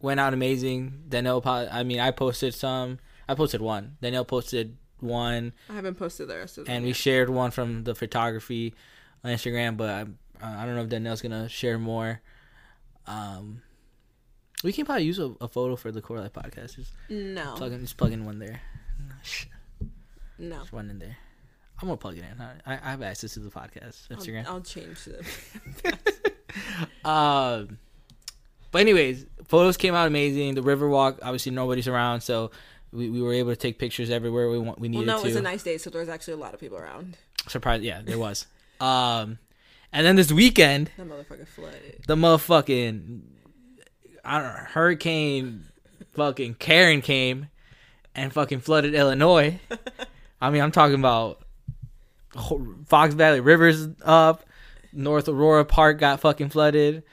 went 0.02 0.20
out 0.20 0.34
amazing. 0.34 1.04
Danielle, 1.08 1.42
I 1.46 1.82
mean, 1.82 2.00
I 2.00 2.10
posted 2.10 2.54
some. 2.54 2.98
I 3.28 3.34
posted 3.34 3.62
one. 3.62 3.96
Danielle 4.02 4.26
posted 4.26 4.76
one, 5.00 5.52
I 5.70 5.74
haven't 5.74 5.96
posted 5.96 6.28
the 6.28 6.36
rest 6.36 6.58
of 6.58 6.66
them. 6.66 6.74
and 6.76 6.84
we 6.84 6.92
shared 6.92 7.28
one 7.30 7.50
from 7.50 7.84
the 7.84 7.94
photography 7.94 8.74
on 9.24 9.30
Instagram. 9.30 9.76
But 9.76 9.88
I, 9.90 10.00
uh, 10.02 10.56
I 10.58 10.66
don't 10.66 10.74
know 10.76 10.82
if 10.82 10.88
Danielle's 10.88 11.22
gonna 11.22 11.48
share 11.48 11.78
more. 11.78 12.20
Um, 13.06 13.62
we 14.64 14.72
can 14.72 14.84
probably 14.86 15.04
use 15.04 15.18
a, 15.18 15.32
a 15.40 15.48
photo 15.48 15.76
for 15.76 15.92
the 15.92 16.00
Core 16.00 16.18
Life 16.20 16.32
podcast. 16.32 16.76
Just 16.76 16.92
no, 17.08 17.54
plug 17.56 17.72
in, 17.72 17.80
just 17.80 17.96
plug 17.96 18.12
in 18.12 18.24
one 18.24 18.38
there. 18.38 18.60
no. 20.38 20.58
Just 20.58 20.72
one 20.72 20.90
in 20.90 20.98
there. 20.98 21.16
I'm 21.80 21.88
gonna 21.88 21.98
plug 21.98 22.16
it 22.16 22.24
in. 22.24 22.40
I, 22.40 22.78
I 22.86 22.90
have 22.90 23.02
access 23.02 23.34
to 23.34 23.40
the 23.40 23.50
podcast 23.50 24.08
Instagram. 24.08 24.46
I'll, 24.46 24.54
I'll 24.54 24.60
change 24.62 25.04
them. 25.04 25.24
Um, 27.04 27.78
but 28.72 28.80
anyways, 28.80 29.26
photos 29.46 29.76
came 29.76 29.94
out 29.94 30.06
amazing. 30.06 30.54
The 30.54 30.62
Riverwalk, 30.62 31.18
obviously 31.22 31.52
nobody's 31.52 31.86
around, 31.86 32.22
so 32.22 32.50
we, 32.96 33.10
we 33.10 33.22
were 33.22 33.32
able 33.32 33.50
to 33.50 33.56
take 33.56 33.78
pictures 33.78 34.10
everywhere 34.10 34.50
we 34.50 34.58
want. 34.58 34.78
We 34.78 34.88
needed 34.88 35.04
to. 35.04 35.06
well, 35.06 35.16
no, 35.18 35.22
it 35.22 35.26
was 35.26 35.34
to. 35.34 35.40
a 35.40 35.42
nice 35.42 35.62
day, 35.62 35.78
so 35.78 35.90
there 35.90 36.00
was 36.00 36.08
actually 36.08 36.34
a 36.34 36.38
lot 36.38 36.54
of 36.54 36.60
people 36.60 36.78
around. 36.78 37.16
Surprise! 37.48 37.82
Yeah, 37.82 38.02
there 38.02 38.18
was. 38.18 38.46
um, 38.80 39.38
and 39.92 40.06
then 40.06 40.16
this 40.16 40.32
weekend, 40.32 40.90
the 40.96 41.04
motherfucking 41.04 41.48
flooded. 41.48 42.04
the 42.06 42.16
motherfucking 42.16 43.20
I 44.26 44.40
don't 44.40 44.48
know, 44.48 44.64
hurricane, 44.70 45.64
fucking 46.14 46.54
Karen 46.54 47.00
came 47.00 47.48
and 48.14 48.32
fucking 48.32 48.60
flooded 48.60 48.94
Illinois. 48.94 49.60
I 50.40 50.50
mean, 50.50 50.62
I'm 50.62 50.72
talking 50.72 50.96
about 50.96 51.42
Fox 52.86 53.14
Valley 53.14 53.40
Rivers 53.40 53.88
up, 54.02 54.44
North 54.92 55.28
Aurora 55.28 55.64
Park 55.64 56.00
got 56.00 56.20
fucking 56.20 56.48
flooded, 56.48 57.04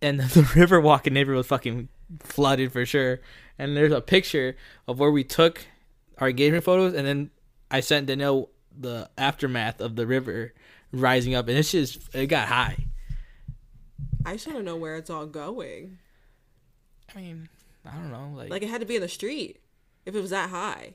and 0.00 0.20
the 0.20 0.40
Riverwalk 0.40 1.10
neighborhood 1.12 1.38
was 1.38 1.46
fucking 1.46 1.88
flooded 2.20 2.72
for 2.72 2.86
sure. 2.86 3.20
And 3.58 3.76
there's 3.76 3.92
a 3.92 4.00
picture 4.00 4.56
of 4.88 4.98
where 4.98 5.10
we 5.10 5.24
took 5.24 5.64
our 6.18 6.28
engagement 6.28 6.64
photos, 6.64 6.94
and 6.94 7.06
then 7.06 7.30
I 7.70 7.80
sent 7.80 8.06
Danielle 8.06 8.50
the 8.76 9.08
aftermath 9.16 9.80
of 9.80 9.96
the 9.96 10.06
river 10.06 10.52
rising 10.92 11.34
up, 11.34 11.48
and 11.48 11.56
it's 11.56 11.70
just 11.70 12.14
it 12.14 12.26
got 12.26 12.48
high. 12.48 12.86
I 14.26 14.32
just 14.32 14.46
want 14.46 14.58
to 14.58 14.64
know 14.64 14.76
where 14.76 14.96
it's 14.96 15.10
all 15.10 15.26
going. 15.26 15.98
I 17.14 17.20
mean, 17.20 17.48
I 17.84 17.94
don't 17.94 18.10
know, 18.10 18.32
like, 18.34 18.50
Like 18.50 18.62
it 18.62 18.68
had 18.70 18.80
to 18.80 18.86
be 18.86 18.96
in 18.96 19.02
the 19.02 19.08
street 19.08 19.60
if 20.06 20.14
it 20.14 20.20
was 20.20 20.30
that 20.30 20.50
high. 20.50 20.94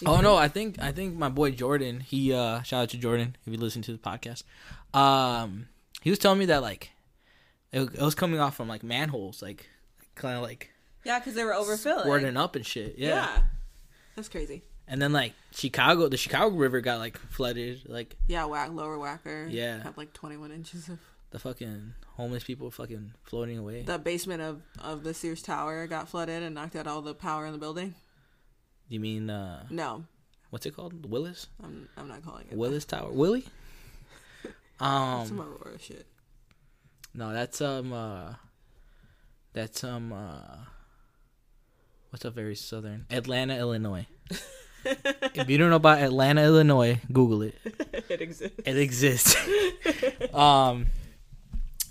You 0.00 0.08
oh 0.08 0.12
think? 0.12 0.22
no, 0.24 0.36
I 0.36 0.48
think 0.48 0.80
I 0.80 0.92
think 0.92 1.16
my 1.16 1.28
boy 1.28 1.50
Jordan, 1.50 2.00
he 2.00 2.32
uh 2.32 2.62
shout 2.62 2.82
out 2.84 2.88
to 2.90 2.98
Jordan 2.98 3.36
if 3.46 3.52
you 3.52 3.58
listen 3.58 3.82
to 3.82 3.92
the 3.92 3.98
podcast. 3.98 4.44
Um, 4.94 5.68
he 6.02 6.10
was 6.10 6.18
telling 6.18 6.38
me 6.38 6.46
that 6.46 6.62
like 6.62 6.90
it, 7.72 7.80
it 7.80 8.00
was 8.00 8.14
coming 8.14 8.38
off 8.38 8.54
from 8.56 8.68
like 8.68 8.82
manholes, 8.82 9.42
like 9.42 9.68
kind 10.14 10.36
of 10.36 10.42
like 10.42 10.70
Yeah, 11.06 11.18
because 11.20 11.34
they 11.34 11.44
were 11.44 11.52
overfilling. 11.52 12.00
squirting 12.00 12.36
up 12.36 12.56
and 12.56 12.66
shit. 12.66 12.96
Yeah. 12.98 13.08
yeah, 13.08 13.42
that's 14.16 14.28
crazy. 14.28 14.62
and 14.88 15.00
then 15.00 15.12
like 15.12 15.32
Chicago, 15.52 16.08
the 16.08 16.16
Chicago 16.16 16.54
River 16.54 16.80
got 16.80 16.98
like 16.98 17.16
flooded, 17.18 17.82
like 17.88 18.16
Yeah, 18.26 18.44
whack 18.46 18.70
lower 18.72 18.96
Wacker. 18.98 19.46
Yeah. 19.50 19.82
had 19.82 19.96
like 19.96 20.12
21 20.12 20.50
inches 20.52 20.88
of. 20.88 20.98
the 21.30 21.38
fucking 21.38 21.94
homeless 22.16 22.42
people 22.44 22.70
fucking 22.70 23.12
floating 23.22 23.56
away. 23.58 23.82
The 23.82 23.98
basement 23.98 24.42
of 24.42 24.62
of 24.80 25.04
the 25.04 25.14
Sears 25.14 25.42
Tower 25.42 25.86
got 25.86 26.08
flooded 26.08 26.42
and 26.42 26.54
knocked 26.56 26.74
out 26.76 26.86
all 26.86 27.02
the 27.02 27.14
power 27.14 27.46
in 27.46 27.52
the 27.52 27.58
building. 27.58 27.94
you 28.88 28.98
mean 29.00 29.30
uh 29.30 29.64
No, 29.70 30.04
what's 30.50 30.66
it 30.66 30.74
called? 30.76 31.08
Willis 31.10 31.46
I'm 31.62 31.88
I'm 31.96 32.08
not 32.08 32.24
calling 32.24 32.46
it. 32.50 32.56
Willis 32.56 32.84
Tower, 32.84 33.12
Willie. 33.12 33.44
That. 34.78 35.26
Some 35.28 35.40
Um, 35.40 35.46
Aurora 35.46 35.78
shit. 35.78 36.06
no, 37.14 37.32
that's 37.32 37.60
um 37.62 37.92
uh, 37.94 38.34
that's 39.54 39.82
um 39.84 40.12
uh, 40.12 40.56
what's 42.16 42.24
a 42.24 42.30
Very 42.30 42.54
southern 42.54 43.04
Atlanta, 43.10 43.58
Illinois. 43.58 44.06
if 44.86 45.50
you 45.50 45.58
don't 45.58 45.68
know 45.68 45.76
about 45.76 45.98
Atlanta, 45.98 46.42
Illinois, 46.44 46.98
Google 47.12 47.42
it. 47.42 47.54
it 48.08 48.22
exists. 48.22 48.58
It 48.64 48.78
exists. 48.78 49.36
um, 50.34 50.86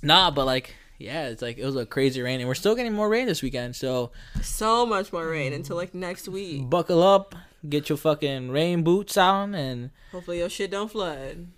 nah, 0.02 0.32
but 0.32 0.48
like, 0.48 0.74
yeah, 0.98 1.28
it's 1.28 1.44
like 1.44 1.60
it 1.60 1.64
was 1.64 1.76
a 1.76 1.86
crazy 1.86 2.24
rain, 2.24 2.40
and 2.40 2.48
we're 2.48 2.56
still 2.56 2.74
getting 2.74 2.94
more 2.94 3.08
rain 3.08 3.28
this 3.28 3.44
weekend. 3.44 3.76
So 3.76 4.14
So 4.42 4.84
much 4.84 5.14
more 5.14 5.28
rain 5.30 5.54
until 5.54 5.76
like 5.76 5.94
next 5.94 6.28
week. 6.28 6.72
buckle 6.72 7.04
up, 7.04 7.36
get 7.70 7.88
your 7.90 8.00
fucking 8.00 8.50
rain 8.50 8.82
boots 8.82 9.18
on, 9.18 9.54
and 9.54 9.92
Hopefully 10.12 10.40
your 10.40 10.50
shit 10.50 10.72
don't 10.72 10.90
flood. 10.90 11.50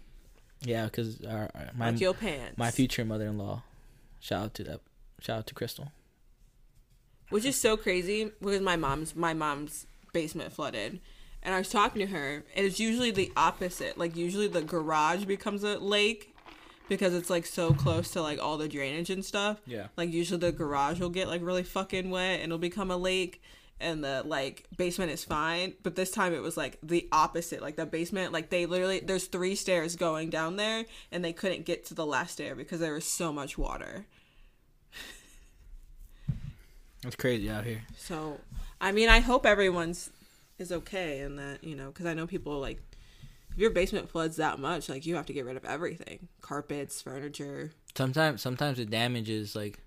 yeah, 0.59 0.83
because 0.85 1.21
my 1.23 1.91
like 1.91 2.01
your 2.01 2.13
pants. 2.13 2.57
my 2.57 2.71
future 2.71 3.05
mother-in-law, 3.05 3.63
shout 4.19 4.43
out 4.43 4.53
to 4.55 4.65
that, 4.65 4.81
shout 5.21 5.37
out 5.37 5.47
to 5.47 5.53
Crystal. 5.53 5.93
Which 7.29 7.45
is 7.45 7.59
so 7.59 7.77
crazy 7.77 8.31
because 8.39 8.61
my 8.61 8.75
mom's 8.75 9.15
my 9.15 9.33
mom's 9.33 9.87
basement 10.13 10.51
flooded. 10.51 10.99
And 11.43 11.55
i 11.55 11.59
was 11.59 11.69
talking 11.69 12.01
to 12.01 12.07
her 12.07 12.43
and 12.55 12.65
it's 12.65 12.79
usually 12.79 13.11
the 13.11 13.31
opposite. 13.37 13.97
Like 13.97 14.15
usually 14.15 14.47
the 14.47 14.61
garage 14.61 15.25
becomes 15.25 15.63
a 15.63 15.77
lake 15.77 16.35
because 16.89 17.13
it's 17.13 17.29
like 17.29 17.45
so 17.45 17.73
close 17.73 18.11
to 18.11 18.21
like 18.21 18.39
all 18.41 18.57
the 18.57 18.67
drainage 18.67 19.09
and 19.09 19.23
stuff. 19.23 19.61
Yeah. 19.65 19.87
like 19.97 20.11
usually 20.11 20.39
the 20.39 20.51
garage 20.51 20.99
will 20.99 21.09
get 21.09 21.27
like 21.27 21.41
really 21.41 21.63
fucking 21.63 22.09
wet 22.09 22.39
and 22.39 22.45
it'll 22.45 22.57
become 22.57 22.91
a 22.91 22.97
lake 22.97 23.41
and 23.79 24.03
the 24.03 24.23
like 24.25 24.65
basement 24.75 25.11
is 25.11 25.23
fine. 25.23 25.73
But 25.83 25.95
this 25.95 26.11
time 26.11 26.33
it 26.33 26.41
was 26.41 26.57
like 26.57 26.79
the 26.81 27.07
opposite. 27.11 27.61
Like 27.61 27.75
the 27.75 27.85
basement 27.85 28.33
like 28.33 28.49
they 28.49 28.65
literally 28.65 28.99
there's 28.99 29.27
three 29.27 29.55
stairs 29.55 29.95
going 29.95 30.29
down 30.29 30.55
there 30.55 30.85
and 31.11 31.23
they 31.23 31.33
couldn't 31.33 31.65
get 31.65 31.85
to 31.85 31.93
the 31.93 32.05
last 32.05 32.33
stair 32.33 32.55
because 32.55 32.79
there 32.79 32.93
was 32.93 33.05
so 33.05 33.31
much 33.31 33.57
water 33.57 34.05
It's 37.07 37.15
crazy 37.15 37.49
out 37.49 37.63
here. 37.65 37.81
So, 37.97 38.39
I 38.79 38.91
mean, 38.91 39.09
I 39.09 39.19
hope 39.19 39.45
everyone's 39.45 40.09
is 40.59 40.71
okay 40.71 41.19
and 41.21 41.37
that 41.39 41.63
you 41.63 41.75
know, 41.75 41.87
because 41.87 42.05
I 42.05 42.13
know 42.13 42.27
people 42.27 42.59
like 42.59 42.79
if 43.51 43.57
your 43.57 43.69
basement 43.71 44.09
floods 44.09 44.37
that 44.37 44.59
much, 44.59 44.89
like 44.89 45.05
you 45.05 45.15
have 45.15 45.25
to 45.27 45.33
get 45.33 45.45
rid 45.45 45.57
of 45.57 45.65
everything: 45.65 46.27
carpets, 46.41 47.01
furniture. 47.01 47.71
Sometimes 47.95 48.41
sometimes 48.41 48.77
it 48.79 48.89
damages 48.89 49.55
like 49.55 49.79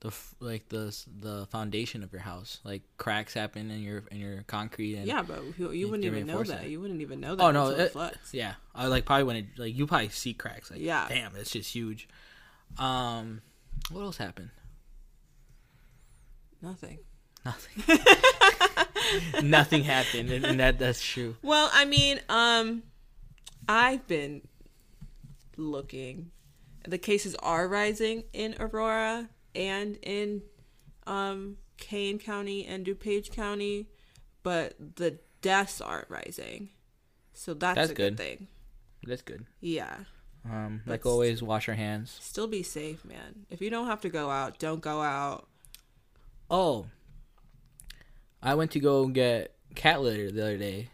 the 0.00 0.12
like 0.40 0.68
the 0.68 0.96
the 1.20 1.46
foundation 1.50 2.02
of 2.02 2.12
your 2.12 2.22
house. 2.22 2.58
Like 2.64 2.82
cracks 2.96 3.34
happen 3.34 3.70
in 3.70 3.80
your 3.82 4.02
in 4.10 4.18
your 4.18 4.42
concrete 4.48 4.96
and 4.96 5.06
yeah, 5.06 5.22
but 5.22 5.40
you, 5.58 5.70
you 5.72 5.86
wouldn't 5.88 6.04
even 6.04 6.26
know 6.26 6.42
that. 6.42 6.64
it. 6.64 6.70
You 6.70 6.80
wouldn't 6.80 7.00
even 7.02 7.20
know 7.20 7.36
that. 7.36 7.42
Oh 7.44 7.50
no, 7.52 7.66
until 7.66 7.80
it 7.80 7.84
it- 7.86 7.92
floods. 7.92 8.16
yeah. 8.32 8.54
I 8.74 8.86
like 8.86 9.04
probably 9.04 9.24
when 9.24 9.36
it 9.36 9.46
like 9.58 9.76
you 9.76 9.86
probably 9.86 10.08
see 10.08 10.34
cracks. 10.34 10.70
Like 10.70 10.80
Yeah. 10.80 11.06
damn, 11.08 11.36
it's 11.36 11.50
just 11.50 11.72
huge. 11.74 12.08
Um, 12.78 13.42
what 13.90 14.02
else 14.02 14.16
happened? 14.16 14.50
Nothing. 16.62 16.98
Nothing. 17.44 17.98
Nothing 19.42 19.82
happened, 19.82 20.30
and, 20.30 20.60
that 20.60 20.78
that's 20.78 21.02
true. 21.02 21.36
Well, 21.42 21.68
I 21.72 21.84
mean, 21.84 22.20
um, 22.28 22.84
I've 23.68 24.06
been 24.06 24.42
looking. 25.56 26.30
The 26.86 26.98
cases 26.98 27.34
are 27.42 27.66
rising 27.68 28.24
in 28.32 28.54
Aurora 28.60 29.28
and 29.54 29.98
in 30.02 30.42
um, 31.06 31.56
Kane 31.78 32.18
County 32.18 32.64
and 32.64 32.86
DuPage 32.86 33.32
County, 33.32 33.88
but 34.42 34.74
the 34.96 35.18
deaths 35.40 35.80
aren't 35.80 36.08
rising. 36.08 36.70
So 37.34 37.54
that's, 37.54 37.76
That's 37.76 37.90
a 37.90 37.94
good. 37.94 38.16
good. 38.16 38.24
thing. 38.24 38.48
That's 39.04 39.22
good. 39.22 39.46
Yeah. 39.60 39.96
Um, 40.44 40.82
like 40.86 41.06
always, 41.06 41.42
wash 41.42 41.66
your 41.66 41.76
hands. 41.76 42.18
Still 42.20 42.46
be 42.46 42.62
safe, 42.62 43.04
man. 43.04 43.46
If 43.50 43.60
you 43.60 43.70
don't 43.70 43.86
have 43.86 44.00
to 44.02 44.08
go 44.08 44.30
out, 44.30 44.58
don't 44.58 44.80
go 44.80 45.02
out. 45.02 45.48
Oh, 46.52 46.86
I 48.42 48.54
went 48.56 48.72
to 48.72 48.78
go 48.80 49.06
get 49.08 49.54
cat 49.74 50.02
litter 50.02 50.30
the 50.30 50.42
other 50.42 50.58
day 50.58 50.90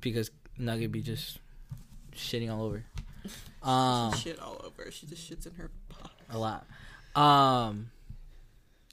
because 0.00 0.30
Nugget 0.56 0.92
be 0.92 1.02
just 1.02 1.40
shitting 2.14 2.50
all 2.50 2.62
over. 2.62 2.84
Um, 3.62 4.12
Shit 4.14 4.38
all 4.38 4.60
over. 4.64 4.90
She 4.90 5.06
just 5.06 5.28
shits 5.28 5.46
in 5.46 5.54
her 5.54 5.70
butt. 5.88 6.10
a 6.30 6.38
lot. 6.38 6.66
Um, 7.14 7.90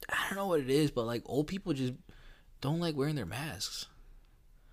I 0.08 0.16
don't 0.28 0.36
know 0.36 0.46
what 0.48 0.60
it 0.60 0.70
is, 0.70 0.90
but 0.90 1.06
like 1.06 1.22
old 1.26 1.46
people 1.46 1.72
just 1.72 1.92
don't 2.60 2.80
like 2.80 2.96
wearing 2.96 3.14
their 3.14 3.26
masks. 3.26 3.86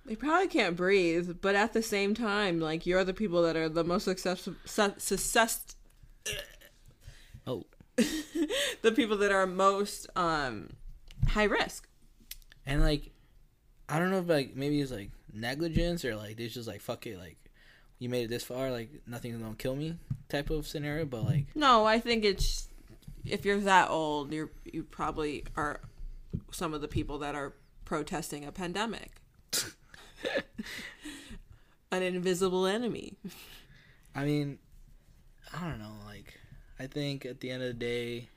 They 0.05 0.15
probably 0.15 0.47
can't 0.47 0.75
breathe, 0.75 1.37
but 1.41 1.53
at 1.55 1.73
the 1.73 1.83
same 1.83 2.13
time, 2.15 2.59
like 2.59 2.85
you're 2.85 3.03
the 3.03 3.13
people 3.13 3.43
that 3.43 3.55
are 3.55 3.69
the 3.69 3.83
most 3.83 4.05
success, 4.05 4.47
su- 4.65 4.93
success 4.97 5.61
Oh, 7.45 7.65
the 8.81 8.91
people 8.91 9.17
that 9.17 9.31
are 9.31 9.45
most 9.47 10.07
um 10.15 10.69
high 11.29 11.43
risk. 11.43 11.87
and 12.65 12.81
like 12.81 13.11
I 13.89 13.99
don't 13.99 14.11
know 14.11 14.19
if 14.19 14.27
like 14.27 14.55
maybe 14.55 14.81
it's 14.81 14.91
like 14.91 15.11
negligence 15.33 16.03
or 16.05 16.15
like 16.15 16.37
they 16.37 16.47
just 16.47 16.67
like 16.67 16.81
fuck 16.81 17.05
it, 17.07 17.17
like 17.17 17.37
you 17.99 18.09
made 18.09 18.25
it 18.25 18.29
this 18.29 18.43
far, 18.43 18.69
like 18.71 18.89
nothing's 19.07 19.41
gonna 19.41 19.55
kill 19.55 19.75
me 19.75 19.97
type 20.29 20.49
of 20.49 20.67
scenario. 20.67 21.05
But 21.05 21.23
like 21.25 21.45
No, 21.55 21.85
I 21.85 21.99
think 21.99 22.23
it's 22.23 22.67
if 23.25 23.45
you're 23.45 23.59
that 23.61 23.89
old, 23.89 24.31
you're 24.31 24.51
you 24.65 24.83
probably 24.83 25.43
are 25.55 25.81
some 26.51 26.73
of 26.73 26.81
the 26.81 26.87
people 26.87 27.17
that 27.19 27.35
are 27.35 27.53
protesting 27.85 28.45
a 28.45 28.51
pandemic. 28.51 29.21
An 31.91 32.03
invisible 32.03 32.65
enemy. 32.65 33.15
I 34.13 34.25
mean, 34.25 34.59
I 35.53 35.61
don't 35.61 35.79
know. 35.79 35.93
Like, 36.05 36.36
I 36.79 36.87
think 36.87 37.25
at 37.25 37.39
the 37.39 37.49
end 37.49 37.63
of 37.63 37.69
the 37.69 37.73
day, 37.73 38.29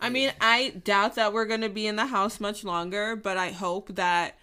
I 0.00 0.10
mean, 0.10 0.32
I 0.40 0.70
doubt 0.84 1.14
that 1.14 1.32
we're 1.32 1.44
going 1.46 1.60
to 1.62 1.68
be 1.68 1.86
in 1.86 1.96
the 1.96 2.06
house 2.06 2.40
much 2.40 2.64
longer, 2.64 3.16
but 3.16 3.36
I 3.36 3.50
hope 3.50 3.94
that 3.94 4.36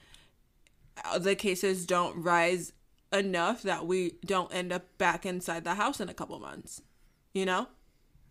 the 1.19 1.35
cases 1.35 1.85
don't 1.85 2.21
rise 2.23 2.73
enough 3.11 3.61
that 3.63 3.85
we 3.85 4.15
don't 4.25 4.53
end 4.53 4.71
up 4.71 4.97
back 4.97 5.25
inside 5.25 5.63
the 5.63 5.75
house 5.75 5.99
in 5.99 6.09
a 6.09 6.13
couple 6.13 6.39
months. 6.39 6.81
You 7.33 7.45
know? 7.45 7.67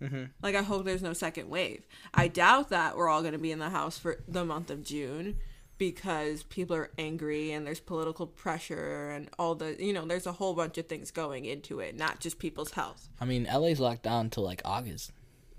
Mhm. 0.01 0.31
Like, 0.43 0.55
I 0.55 0.63
hope 0.63 0.85
there's 0.85 1.03
no 1.03 1.13
second 1.13 1.51
wave. 1.51 1.87
I 2.15 2.29
doubt 2.29 2.71
that 2.71 2.97
we're 2.97 3.09
all 3.09 3.21
going 3.21 3.33
to 3.33 3.39
be 3.39 3.53
in 3.53 3.59
the 3.59 3.71
house 3.71 3.99
for 3.99 4.23
the 4.27 4.45
month 4.45 4.71
of 4.71 4.83
June 4.83 5.39
because 5.81 6.43
people 6.43 6.77
are 6.77 6.91
angry 6.99 7.53
and 7.53 7.67
there's 7.67 7.81
political 7.81 8.27
pressure 8.27 9.09
and 9.09 9.31
all 9.39 9.55
the, 9.55 9.83
you 9.83 9.95
know, 9.95 10.05
there's 10.05 10.27
a 10.27 10.33
whole 10.33 10.53
bunch 10.53 10.77
of 10.77 10.87
things 10.87 11.11
going 11.11 11.47
into 11.47 11.81
it, 11.81 11.97
not 11.97 12.21
just 12.21 12.39
people's 12.39 12.73
health. 12.73 13.09
I 13.19 13.25
mean, 13.25 13.49
LA's 13.51 13.81
locked 13.81 14.03
down 14.03 14.27
until 14.27 14.45
like 14.45 14.61
August. 14.63 15.11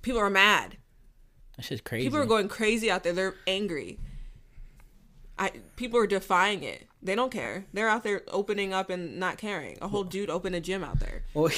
People 0.03 0.21
are 0.21 0.29
mad. 0.29 0.77
That's 1.57 1.69
just 1.69 1.83
crazy. 1.83 2.05
People 2.05 2.19
are 2.19 2.27
going 2.27 2.49
crazy 2.49 2.91
out 2.91 3.03
there. 3.03 3.13
They're 3.13 3.33
angry. 3.47 3.97
I 5.39 5.53
people 5.75 5.99
are 5.99 6.05
defying 6.05 6.61
it. 6.61 6.85
They 7.01 7.15
don't 7.15 7.31
care. 7.31 7.65
They're 7.73 7.89
out 7.89 8.03
there 8.03 8.21
opening 8.27 8.75
up 8.75 8.91
and 8.91 9.19
not 9.19 9.39
caring. 9.39 9.79
A 9.81 9.87
whole 9.87 10.03
dude 10.03 10.29
opened 10.29 10.53
a 10.53 10.61
gym 10.61 10.83
out 10.83 10.99
there. 10.99 11.23
Well, 11.33 11.51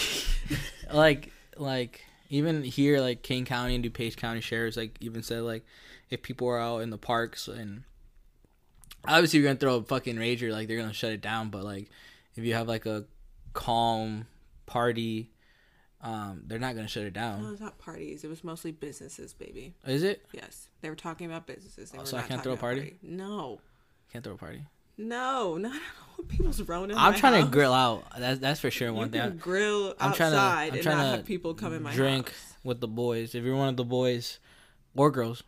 like, 0.93 1.34
like 1.58 2.06
even 2.30 2.63
here, 2.63 3.02
like 3.02 3.23
Kane 3.23 3.43
County 3.43 3.76
and 3.76 3.84
DuPage 3.84 4.15
County 4.15 4.39
sheriffs, 4.39 4.78
like 4.78 4.95
even 5.02 5.21
said 5.21 5.41
like 5.41 5.65
if 6.10 6.21
people 6.21 6.47
are 6.47 6.60
out 6.60 6.78
in 6.78 6.91
the 6.91 6.97
parks 6.97 7.49
and 7.49 7.84
obviously 9.08 9.39
you're 9.39 9.48
gonna 9.48 9.60
throw 9.60 9.76
a 9.78 9.84
fucking 9.84 10.16
rager, 10.18 10.52
like 10.52 10.68
they're 10.68 10.78
gonna 10.80 10.94
shut 10.94 11.12
it 11.12 11.22
down. 11.22 11.50
But 11.50 11.63
like 11.63 11.89
if 12.36 12.44
you 12.44 12.54
have 12.54 12.68
like 12.68 12.86
a 12.86 13.06
calm 13.54 14.26
party, 14.66 15.30
um, 16.02 16.44
they're 16.48 16.60
not 16.60 16.76
gonna 16.76 16.88
shut 16.88 17.04
it 17.04 17.13
down. 17.13 17.44
No, 17.44 17.52
it's 17.52 17.62
not 17.62 17.78
parties. 17.80 18.24
It 18.24 18.28
was 18.30 18.44
mostly 18.44 18.72
businesses, 18.72 19.34
baby. 19.34 19.74
Is 19.86 20.04
it? 20.04 20.26
Yes, 20.34 20.70
they 20.82 20.89
were 20.89 20.96
talking 20.96 21.28
about 21.28 21.48
businesses. 21.48 21.92
They 21.92 21.98
Oh, 21.98 22.02
were 22.02 22.08
so 22.08 22.18
I 22.18 22.22
can't 22.24 22.42
throw 22.44 22.52
a 22.52 22.56
about 22.56 22.62
party? 22.62 22.98
No, 23.02 23.60
Can't 24.12 24.24
throw 24.24 24.34
a 24.34 24.38
party. 24.38 24.63
no, 24.98 25.58
not 25.58 25.80
what 26.16 26.28
people's 26.28 26.62
running. 26.62 26.98
I'm 26.98 27.13
trying 27.16 27.44
to 27.44 27.50
grill 27.50 27.74
out. 27.74 28.04
That's 28.18 28.39
that's 28.39 28.60
for 28.60 28.70
sure. 28.72 28.92
One 28.94 29.10
thing. 29.10 29.38
grill 29.38 29.96
I'm 30.00 30.13
trying 30.13 30.32
to- 30.32 30.38
outside 30.38 30.68
I'm 30.70 30.74
and 30.76 30.84
trying 30.84 30.98
not 30.98 31.04
to 31.12 31.18
have 31.18 31.26
people 31.26 31.54
come 31.54 31.74
in 31.74 31.84
my 31.84 31.94
drink 31.94 32.30
house. 32.30 32.54
with 32.63 32.80
the 32.80 32.88
boys. 32.88 33.34
If 33.36 33.44
you're 33.44 33.56
one 33.56 33.70
of 33.70 33.78
the 33.78 33.84
boys 33.86 34.39
or 34.96 35.10
girls, 35.12 35.44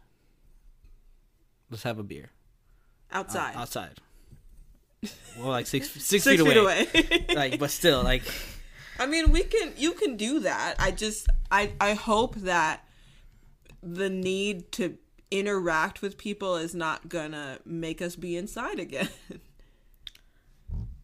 let's 1.70 1.84
have 1.84 2.00
a 2.00 2.04
beer 2.04 2.30
Uh, 3.16 3.20
outside, 3.20 3.56
outside. 3.56 4.02
Well, 5.38 5.50
like 5.50 5.68
six 5.68 5.90
six, 5.92 6.06
six 6.06 6.26
feet, 6.26 6.40
feet 6.40 6.58
away. 6.58 6.88
away. 6.94 7.26
like, 7.36 7.60
but 7.60 7.72
still, 7.72 8.04
like, 8.04 8.24
I 9.00 9.06
mean, 9.06 9.32
we 9.32 9.44
can. 9.44 9.74
You 9.78 9.94
can 9.94 10.18
do 10.18 10.42
that. 10.42 10.76
I 10.80 10.92
just, 10.92 11.28
I, 11.50 11.72
I 11.80 11.94
hope 11.94 12.36
that 12.36 12.86
the 13.82 14.10
need 14.10 14.72
to 14.74 14.98
interact 15.32 16.02
with 16.02 16.18
people 16.18 16.56
is 16.56 16.76
not 16.76 17.10
gonna 17.10 17.60
make 17.66 18.02
us 18.02 18.16
be 18.16 18.36
inside 18.38 18.80
again. 18.80 19.10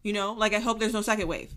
you 0.02 0.12
know, 0.12 0.32
like 0.32 0.52
I 0.54 0.58
hope 0.58 0.78
there's 0.78 0.92
no 0.92 1.02
second 1.02 1.28
wave. 1.28 1.52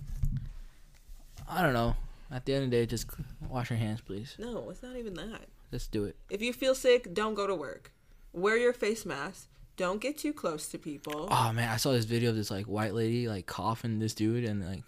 I 1.47 1.61
don't 1.61 1.73
know. 1.73 1.95
At 2.31 2.45
the 2.45 2.53
end 2.53 2.65
of 2.65 2.71
the 2.71 2.77
day, 2.77 2.85
just 2.85 3.07
wash 3.47 3.69
your 3.69 3.77
hands, 3.77 4.01
please. 4.01 4.35
No, 4.39 4.69
it's 4.69 4.81
not 4.81 4.95
even 4.95 5.13
that. 5.13 5.41
Just 5.71 5.91
do 5.91 6.05
it. 6.05 6.15
If 6.29 6.41
you 6.41 6.53
feel 6.53 6.73
sick, 6.73 7.13
don't 7.13 7.35
go 7.35 7.45
to 7.45 7.53
work. 7.55 7.91
Wear 8.33 8.57
your 8.57 8.73
face 8.73 9.05
mask. 9.05 9.47
Don't 9.77 9.99
get 9.99 10.17
too 10.17 10.31
close 10.33 10.67
to 10.69 10.77
people. 10.77 11.27
Oh 11.29 11.51
man, 11.53 11.69
I 11.69 11.77
saw 11.77 11.91
this 11.91 12.05
video 12.05 12.29
of 12.29 12.35
this 12.35 12.49
like 12.51 12.65
white 12.65 12.93
lady 12.93 13.27
like 13.27 13.45
coughing 13.45 13.99
this 13.99 14.13
dude 14.13 14.45
and 14.45 14.65
like 14.65 14.83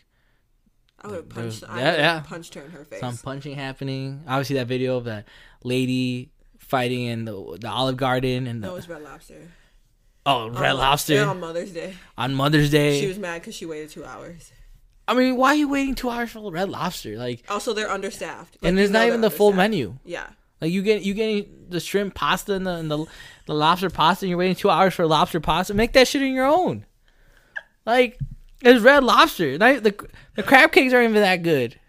I 1.01 1.07
would 1.07 1.15
have 1.17 1.29
punched. 1.29 1.63
I 1.67 1.81
yeah, 1.81 1.95
yeah. 1.97 2.19
punched 2.21 2.53
her 2.55 2.61
in 2.61 2.71
her 2.71 2.85
face. 2.85 2.99
some 3.01 3.17
punching 3.17 3.55
happening. 3.55 4.23
Obviously, 4.27 4.55
that 4.55 4.67
video 4.67 4.97
of 4.97 5.03
that 5.05 5.27
lady 5.63 6.31
fighting 6.57 7.03
in 7.03 7.25
the 7.25 7.57
the 7.59 7.69
Olive 7.69 7.97
Garden 7.97 8.47
and 8.47 8.63
the 8.63 8.67
that 8.67 8.73
was 8.73 8.87
Red 8.89 9.03
Lobster. 9.03 9.49
oh 10.25 10.49
Red 10.49 10.71
On- 10.71 10.77
Lobster 10.77 11.23
on 11.25 11.39
Mother's 11.39 11.71
Day. 11.71 11.93
on 12.17 12.33
Mother's 12.33 12.69
Day. 12.71 12.99
She 13.01 13.07
was 13.07 13.19
mad 13.19 13.41
because 13.41 13.55
she 13.55 13.65
waited 13.65 13.89
two 13.89 14.05
hours. 14.05 14.51
I 15.09 15.13
mean, 15.13 15.37
why 15.37 15.49
are 15.49 15.55
you 15.55 15.69
waiting 15.69 15.95
two 15.95 16.09
hours 16.09 16.31
for 16.31 16.39
a 16.47 16.51
Red 16.51 16.69
Lobster? 16.69 17.15
Like, 17.17 17.45
Also, 17.49 17.73
they're 17.73 17.89
understaffed. 17.89 18.57
Like, 18.61 18.67
and 18.67 18.77
there's 18.77 18.89
not 18.91 19.07
even 19.07 19.21
the 19.21 19.31
full 19.31 19.53
menu. 19.53 19.97
Yeah. 20.03 20.27
Like 20.61 20.71
you 20.71 20.81
get 20.81 21.03
you 21.03 21.13
getting 21.13 21.65
the 21.69 21.79
shrimp 21.79 22.15
pasta 22.15 22.53
and 22.53 22.65
the 22.65 22.71
and 22.71 22.89
the, 22.89 23.05
the 23.45 23.53
lobster 23.53 23.89
pasta, 23.89 24.25
and 24.25 24.29
you're 24.29 24.39
waiting 24.39 24.55
two 24.55 24.69
hours 24.69 24.93
for 24.93 25.05
lobster 25.05 25.39
pasta. 25.39 25.73
Make 25.73 25.93
that 25.93 26.07
shit 26.07 26.21
on 26.21 26.33
your 26.33 26.47
own. 26.47 26.85
Like 27.85 28.19
it's 28.61 28.81
Red 28.81 29.03
Lobster. 29.03 29.57
Not- 29.57 29.83
the 29.83 29.95
the 30.35 30.43
crab 30.43 30.71
cakes 30.71 30.93
aren't 30.93 31.09
even 31.09 31.21
that 31.21 31.43
good. 31.43 31.79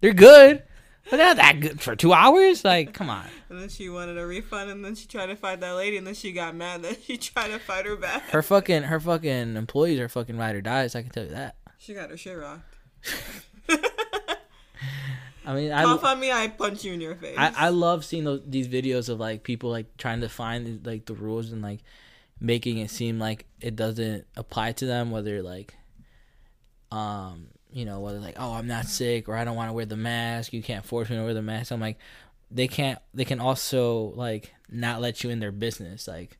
They're 0.00 0.12
good, 0.14 0.62
but 1.10 1.16
they're 1.16 1.26
not 1.26 1.36
that 1.36 1.60
good 1.60 1.80
for 1.80 1.96
two 1.96 2.12
hours. 2.12 2.64
Like, 2.64 2.94
come 2.94 3.10
on. 3.10 3.26
And 3.50 3.60
then 3.60 3.68
she 3.68 3.88
wanted 3.88 4.16
a 4.16 4.26
refund, 4.26 4.70
and 4.70 4.84
then 4.84 4.94
she 4.94 5.06
tried 5.06 5.26
to 5.26 5.36
fight 5.36 5.60
that 5.60 5.72
lady, 5.72 5.96
and 5.96 6.06
then 6.06 6.14
she 6.14 6.32
got 6.32 6.54
mad 6.54 6.82
that 6.82 7.02
she 7.02 7.16
tried 7.16 7.48
to 7.48 7.58
fight 7.58 7.84
her 7.86 7.96
back. 7.96 8.22
Her 8.30 8.42
fucking 8.42 8.84
her 8.84 9.00
fucking 9.00 9.56
employees 9.56 9.98
are 9.98 10.08
fucking 10.08 10.38
ride 10.38 10.54
or 10.54 10.60
dies. 10.60 10.94
I 10.94 11.02
can 11.02 11.10
tell 11.10 11.24
you 11.24 11.30
that. 11.30 11.56
She 11.78 11.94
got 11.94 12.10
her 12.10 12.16
shit 12.16 12.38
rocked. 12.38 12.62
I 15.48 15.54
mean, 15.54 15.72
I 15.72 15.82
Cough 15.84 16.04
on 16.04 16.20
me, 16.20 16.30
I 16.30 16.48
punch 16.48 16.84
you 16.84 16.92
in 16.92 17.00
your 17.00 17.14
face. 17.14 17.34
I, 17.38 17.52
I 17.56 17.68
love 17.70 18.04
seeing 18.04 18.24
those 18.24 18.42
these 18.46 18.68
videos 18.68 19.08
of 19.08 19.18
like 19.18 19.44
people 19.44 19.70
like 19.70 19.96
trying 19.96 20.20
to 20.20 20.28
find 20.28 20.86
like 20.86 21.06
the 21.06 21.14
rules 21.14 21.52
and 21.52 21.62
like 21.62 21.80
making 22.38 22.76
it 22.76 22.90
seem 22.90 23.18
like 23.18 23.46
it 23.58 23.74
doesn't 23.74 24.26
apply 24.36 24.72
to 24.72 24.84
them 24.84 25.10
whether 25.10 25.42
like 25.42 25.74
um 26.92 27.48
you 27.72 27.86
know 27.86 28.00
whether 28.00 28.18
like 28.18 28.34
oh 28.38 28.52
I'm 28.52 28.66
not 28.66 28.84
sick 28.84 29.26
or 29.26 29.36
I 29.36 29.44
don't 29.44 29.56
want 29.56 29.70
to 29.70 29.72
wear 29.72 29.86
the 29.86 29.96
mask 29.96 30.52
you 30.52 30.62
can't 30.62 30.84
force 30.84 31.08
me 31.08 31.16
to 31.16 31.24
wear 31.24 31.34
the 31.34 31.40
mask 31.40 31.72
I'm 31.72 31.80
like 31.80 31.98
they 32.50 32.68
can't 32.68 32.98
they 33.14 33.24
can 33.24 33.40
also 33.40 34.12
like 34.16 34.52
not 34.70 35.00
let 35.00 35.24
you 35.24 35.30
in 35.30 35.40
their 35.40 35.50
business 35.50 36.06
like 36.06 36.36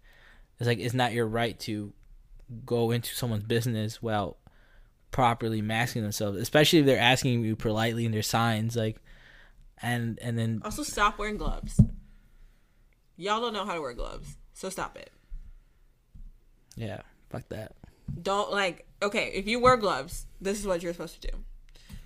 it's 0.61 0.66
like 0.66 0.79
it's 0.79 0.94
not 0.94 1.14
your 1.14 1.27
right 1.27 1.59
to 1.61 1.94
go 2.66 2.90
into 2.90 3.14
someone's 3.14 3.42
business 3.42 4.03
without 4.03 4.37
properly 5.11 5.62
masking 5.62 6.03
themselves, 6.03 6.38
especially 6.38 6.81
if 6.81 6.87
they're 6.87 6.99
asking 6.99 7.44
you 7.44 7.57
politely 7.57 8.05
in 8.05 8.12
their 8.12 8.23
signs 8.23 8.77
like, 8.77 8.97
and 9.81 10.18
and 10.21 10.38
then 10.38 10.61
Also, 10.64 10.83
stop 10.83 11.18
wearing 11.18 11.37
gloves. 11.37 11.81
Y'all 13.16 13.40
don't 13.40 13.53
know 13.53 13.64
how 13.64 13.75
to 13.75 13.81
wear 13.81 13.92
gloves, 13.94 14.37
so 14.55 14.68
stop 14.68 14.97
it. 14.97 15.11
yeah, 16.77 17.01
fuck 17.31 17.49
that. 17.49 17.75
Don't 18.23 18.51
like. 18.51 18.87
Okay, 19.03 19.31
if 19.35 19.47
you 19.47 19.61
wear 19.61 19.77
gloves, 19.77 20.27
this 20.40 20.59
is 20.59 20.66
what 20.66 20.83
you're 20.83 20.92
supposed 20.92 21.21
to 21.23 21.31
do. 21.31 21.37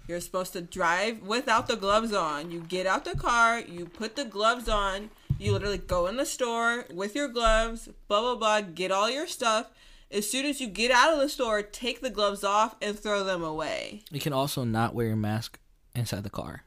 You're 0.09 0.21
supposed 0.21 0.53
to 0.55 0.61
drive 0.61 1.23
without 1.23 1.69
the 1.69 1.77
gloves 1.77 2.13
on. 2.13 2.51
You 2.51 2.61
get 2.61 2.87
out 2.87 3.05
the 3.05 3.17
car, 3.17 3.61
you 3.61 3.87
put 3.87 4.17
the 4.17 4.25
gloves 4.25 4.69
on. 4.69 5.11
You 5.39 5.53
literally 5.53 5.79
go 5.79 6.07
in 6.07 6.17
the 6.17 6.27
store 6.27 6.87
with 6.93 7.15
your 7.15 7.29
gloves, 7.29 7.89
blah 8.09 8.21
blah 8.21 8.37
blah. 8.37 8.61
Get 8.61 8.91
all 8.93 9.11
your 9.11 9.27
stuff. 9.27 9.71
As 10.13 10.31
soon 10.31 10.45
as 10.45 10.61
you 10.61 10.69
get 10.69 10.91
out 10.91 11.15
of 11.15 11.21
the 11.21 11.29
store, 11.29 11.63
take 11.63 12.03
the 12.03 12.11
gloves 12.11 12.45
off 12.45 12.77
and 12.83 12.99
throw 12.99 13.25
them 13.25 13.43
away. 13.43 14.03
You 14.11 14.21
can 14.21 14.35
also 14.35 14.63
not 14.63 14.95
wear 14.95 15.07
your 15.07 15.17
mask 15.17 15.59
inside 15.95 16.23
the 16.23 16.31
car. 16.31 16.65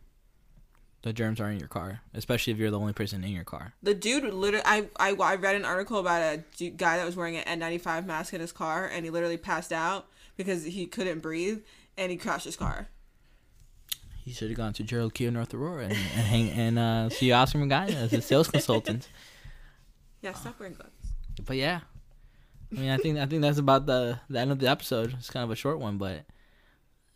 The 1.03 1.13
germs 1.13 1.39
are 1.39 1.51
in 1.51 1.59
your 1.59 1.67
car, 1.67 2.01
especially 2.15 2.51
if 2.53 2.57
you're 2.57 2.71
the 2.71 2.79
only 2.79 2.93
person 2.93 3.23
in 3.23 3.29
your 3.29 3.43
car. 3.43 3.73
The 3.83 3.93
dude 3.93 4.23
literally, 4.33 4.65
I, 4.65 4.87
I, 4.97 5.11
I 5.11 5.35
read 5.35 5.55
an 5.55 5.63
article 5.63 5.99
about 5.99 6.39
a 6.59 6.69
guy 6.71 6.97
that 6.97 7.05
was 7.05 7.15
wearing 7.15 7.37
an 7.37 7.59
N95 7.59 8.07
mask 8.07 8.33
in 8.33 8.41
his 8.41 8.51
car 8.51 8.87
and 8.87 9.05
he 9.05 9.11
literally 9.11 9.37
passed 9.37 9.71
out 9.71 10.07
because 10.35 10.63
he 10.63 10.87
couldn't 10.87 11.19
breathe 11.19 11.61
and 11.95 12.11
he 12.11 12.17
crashed 12.17 12.45
his 12.45 12.55
car. 12.55 12.87
He 14.23 14.31
should 14.33 14.49
have 14.49 14.57
gone 14.57 14.73
to 14.73 14.83
Gerald 14.83 15.13
Kia 15.13 15.29
North 15.29 15.53
Aurora 15.53 15.83
and, 15.83 15.93
and 15.93 16.25
hang 16.25 16.49
and 16.49 16.79
uh, 16.79 17.09
see 17.09 17.31
Oscar 17.31 17.59
Magana 17.59 17.93
as 17.93 18.11
a 18.11 18.21
sales 18.21 18.47
consultant. 18.47 19.07
Yeah, 20.21 20.33
stop 20.33 20.59
wearing 20.59 20.73
gloves. 20.73 20.89
But 21.45 21.57
yeah, 21.57 21.81
I 22.75 22.79
mean, 22.79 22.89
I 22.91 22.97
think 22.97 23.17
I 23.19 23.25
think 23.25 23.41
that's 23.41 23.57
about 23.59 23.85
the 23.85 24.19
the 24.29 24.39
end 24.39 24.51
of 24.51 24.59
the 24.59 24.67
episode. 24.67 25.13
It's 25.17 25.29
kind 25.29 25.43
of 25.43 25.51
a 25.51 25.55
short 25.55 25.79
one, 25.79 25.97
but 25.97 26.25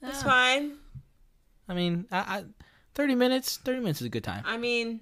It's 0.01 0.21
yeah. 0.21 0.23
fine. 0.23 0.71
I 1.67 1.73
mean, 1.73 2.05
I, 2.11 2.17
I 2.17 2.43
thirty 2.95 3.15
minutes. 3.15 3.57
Thirty 3.57 3.79
minutes 3.79 4.01
is 4.01 4.07
a 4.07 4.09
good 4.09 4.23
time. 4.23 4.43
I 4.45 4.57
mean, 4.57 5.01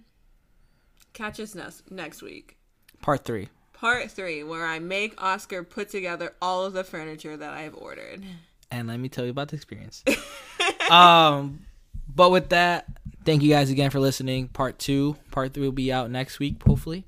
catch 1.14 1.40
us 1.40 1.56
next 1.56 1.90
next 1.92 2.22
week. 2.22 2.58
Part 3.02 3.24
three. 3.24 3.50
Part 3.74 4.10
three, 4.10 4.44
where 4.44 4.66
I 4.66 4.80
make 4.80 5.22
Oscar 5.22 5.64
put 5.64 5.90
together 5.90 6.34
all 6.42 6.66
of 6.66 6.74
the 6.74 6.84
furniture 6.84 7.38
that 7.38 7.54
I've 7.54 7.76
ordered. 7.76 8.24
and 8.72 8.88
let 8.88 9.00
me 9.00 9.08
tell 9.08 9.24
you 9.24 9.30
about 9.32 9.50
the 9.50 9.56
experience. 9.56 10.04
um, 10.90 11.60
but 12.14 12.32
with 12.32 12.50
that, 12.50 12.88
thank 13.24 13.44
you 13.44 13.50
guys 13.52 13.70
again 13.70 13.92
for 13.92 14.00
listening. 14.00 14.48
Part 14.48 14.80
two, 14.80 15.16
part 15.30 15.54
three 15.54 15.64
will 15.64 15.72
be 15.72 15.94
out 15.94 16.10
next 16.10 16.40
week, 16.40 16.62
hopefully. 16.64 17.06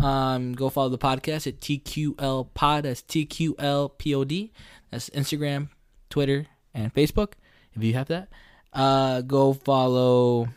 Um, 0.00 0.52
go 0.54 0.70
follow 0.70 0.88
the 0.88 0.98
podcast 0.98 1.46
at 1.46 1.60
TQL 1.60 2.48
Pod. 2.54 2.84
That's 2.84 3.02
TQL 3.02 3.90
Pod. 3.98 4.50
That's 4.90 5.10
Instagram, 5.10 5.68
Twitter, 6.10 6.46
and 6.74 6.92
Facebook. 6.94 7.32
If 7.74 7.82
you 7.82 7.94
have 7.94 8.08
that, 8.08 8.28
uh, 8.72 9.22
go 9.22 9.52
follow 9.52 10.48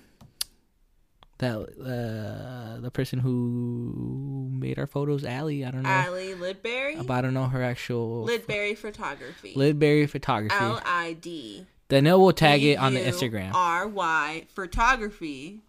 that 1.38 1.56
uh 1.58 2.80
the 2.80 2.90
person 2.92 3.20
who 3.20 4.50
made 4.52 4.80
our 4.80 4.88
photos, 4.88 5.26
Allie. 5.26 5.66
I 5.66 5.72
don't 5.72 5.84
know, 5.84 5.90
Allie 5.90 6.34
Lidberry. 6.34 7.10
I 7.10 7.22
don't 7.22 7.34
know 7.34 7.46
her 7.46 7.62
actual 7.62 8.26
Lidberry 8.28 8.78
Photography. 8.78 9.54
Lidberry 9.54 10.10
Photography. 10.10 10.56
L 10.58 10.82
I 10.86 11.14
D. 11.14 11.66
Then 11.88 12.06
we'll 12.06 12.32
tag 12.34 12.64
it 12.64 12.80
on 12.80 12.94
the 12.94 13.00
Instagram. 13.02 13.54
R 13.54 13.88
Y 13.88 14.46
Photography 14.54 15.62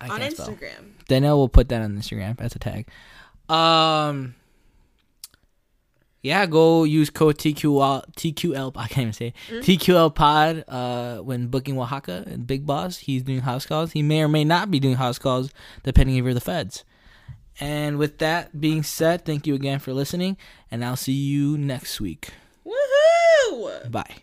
I 0.00 0.08
on 0.08 0.30
spell. 0.30 0.48
Instagram. 0.48 1.06
Danielle 1.08 1.36
will 1.36 1.48
put 1.48 1.68
that 1.68 1.82
on 1.82 1.96
Instagram 1.96 2.40
as 2.40 2.54
a 2.54 2.58
tag. 2.58 2.88
Um, 3.48 4.34
yeah, 6.22 6.44
go 6.46 6.84
use 6.84 7.10
code 7.10 7.38
TQL 7.38 8.04
TQL. 8.14 8.72
I 8.76 8.86
can't 8.88 8.98
even 9.00 9.12
say 9.12 9.32
it. 9.48 9.64
TQL 9.64 10.14
Pod. 10.14 10.64
Uh, 10.68 11.18
when 11.18 11.48
booking 11.48 11.78
Oaxaca 11.78 12.24
and 12.26 12.46
Big 12.46 12.66
Boss, 12.66 12.98
he's 12.98 13.22
doing 13.22 13.40
house 13.40 13.66
calls. 13.66 13.92
He 13.92 14.02
may 14.02 14.22
or 14.22 14.28
may 14.28 14.44
not 14.44 14.70
be 14.70 14.80
doing 14.80 14.96
house 14.96 15.18
calls 15.18 15.50
depending 15.82 16.16
if 16.16 16.24
you're 16.24 16.34
the 16.34 16.40
feds. 16.40 16.84
And 17.58 17.98
with 17.98 18.18
that 18.18 18.58
being 18.58 18.82
said, 18.82 19.24
thank 19.24 19.46
you 19.46 19.54
again 19.54 19.80
for 19.80 19.92
listening, 19.92 20.38
and 20.70 20.82
I'll 20.84 20.96
see 20.96 21.12
you 21.12 21.58
next 21.58 22.00
week. 22.00 22.30
Woohoo! 22.64 23.90
Bye. 23.90 24.22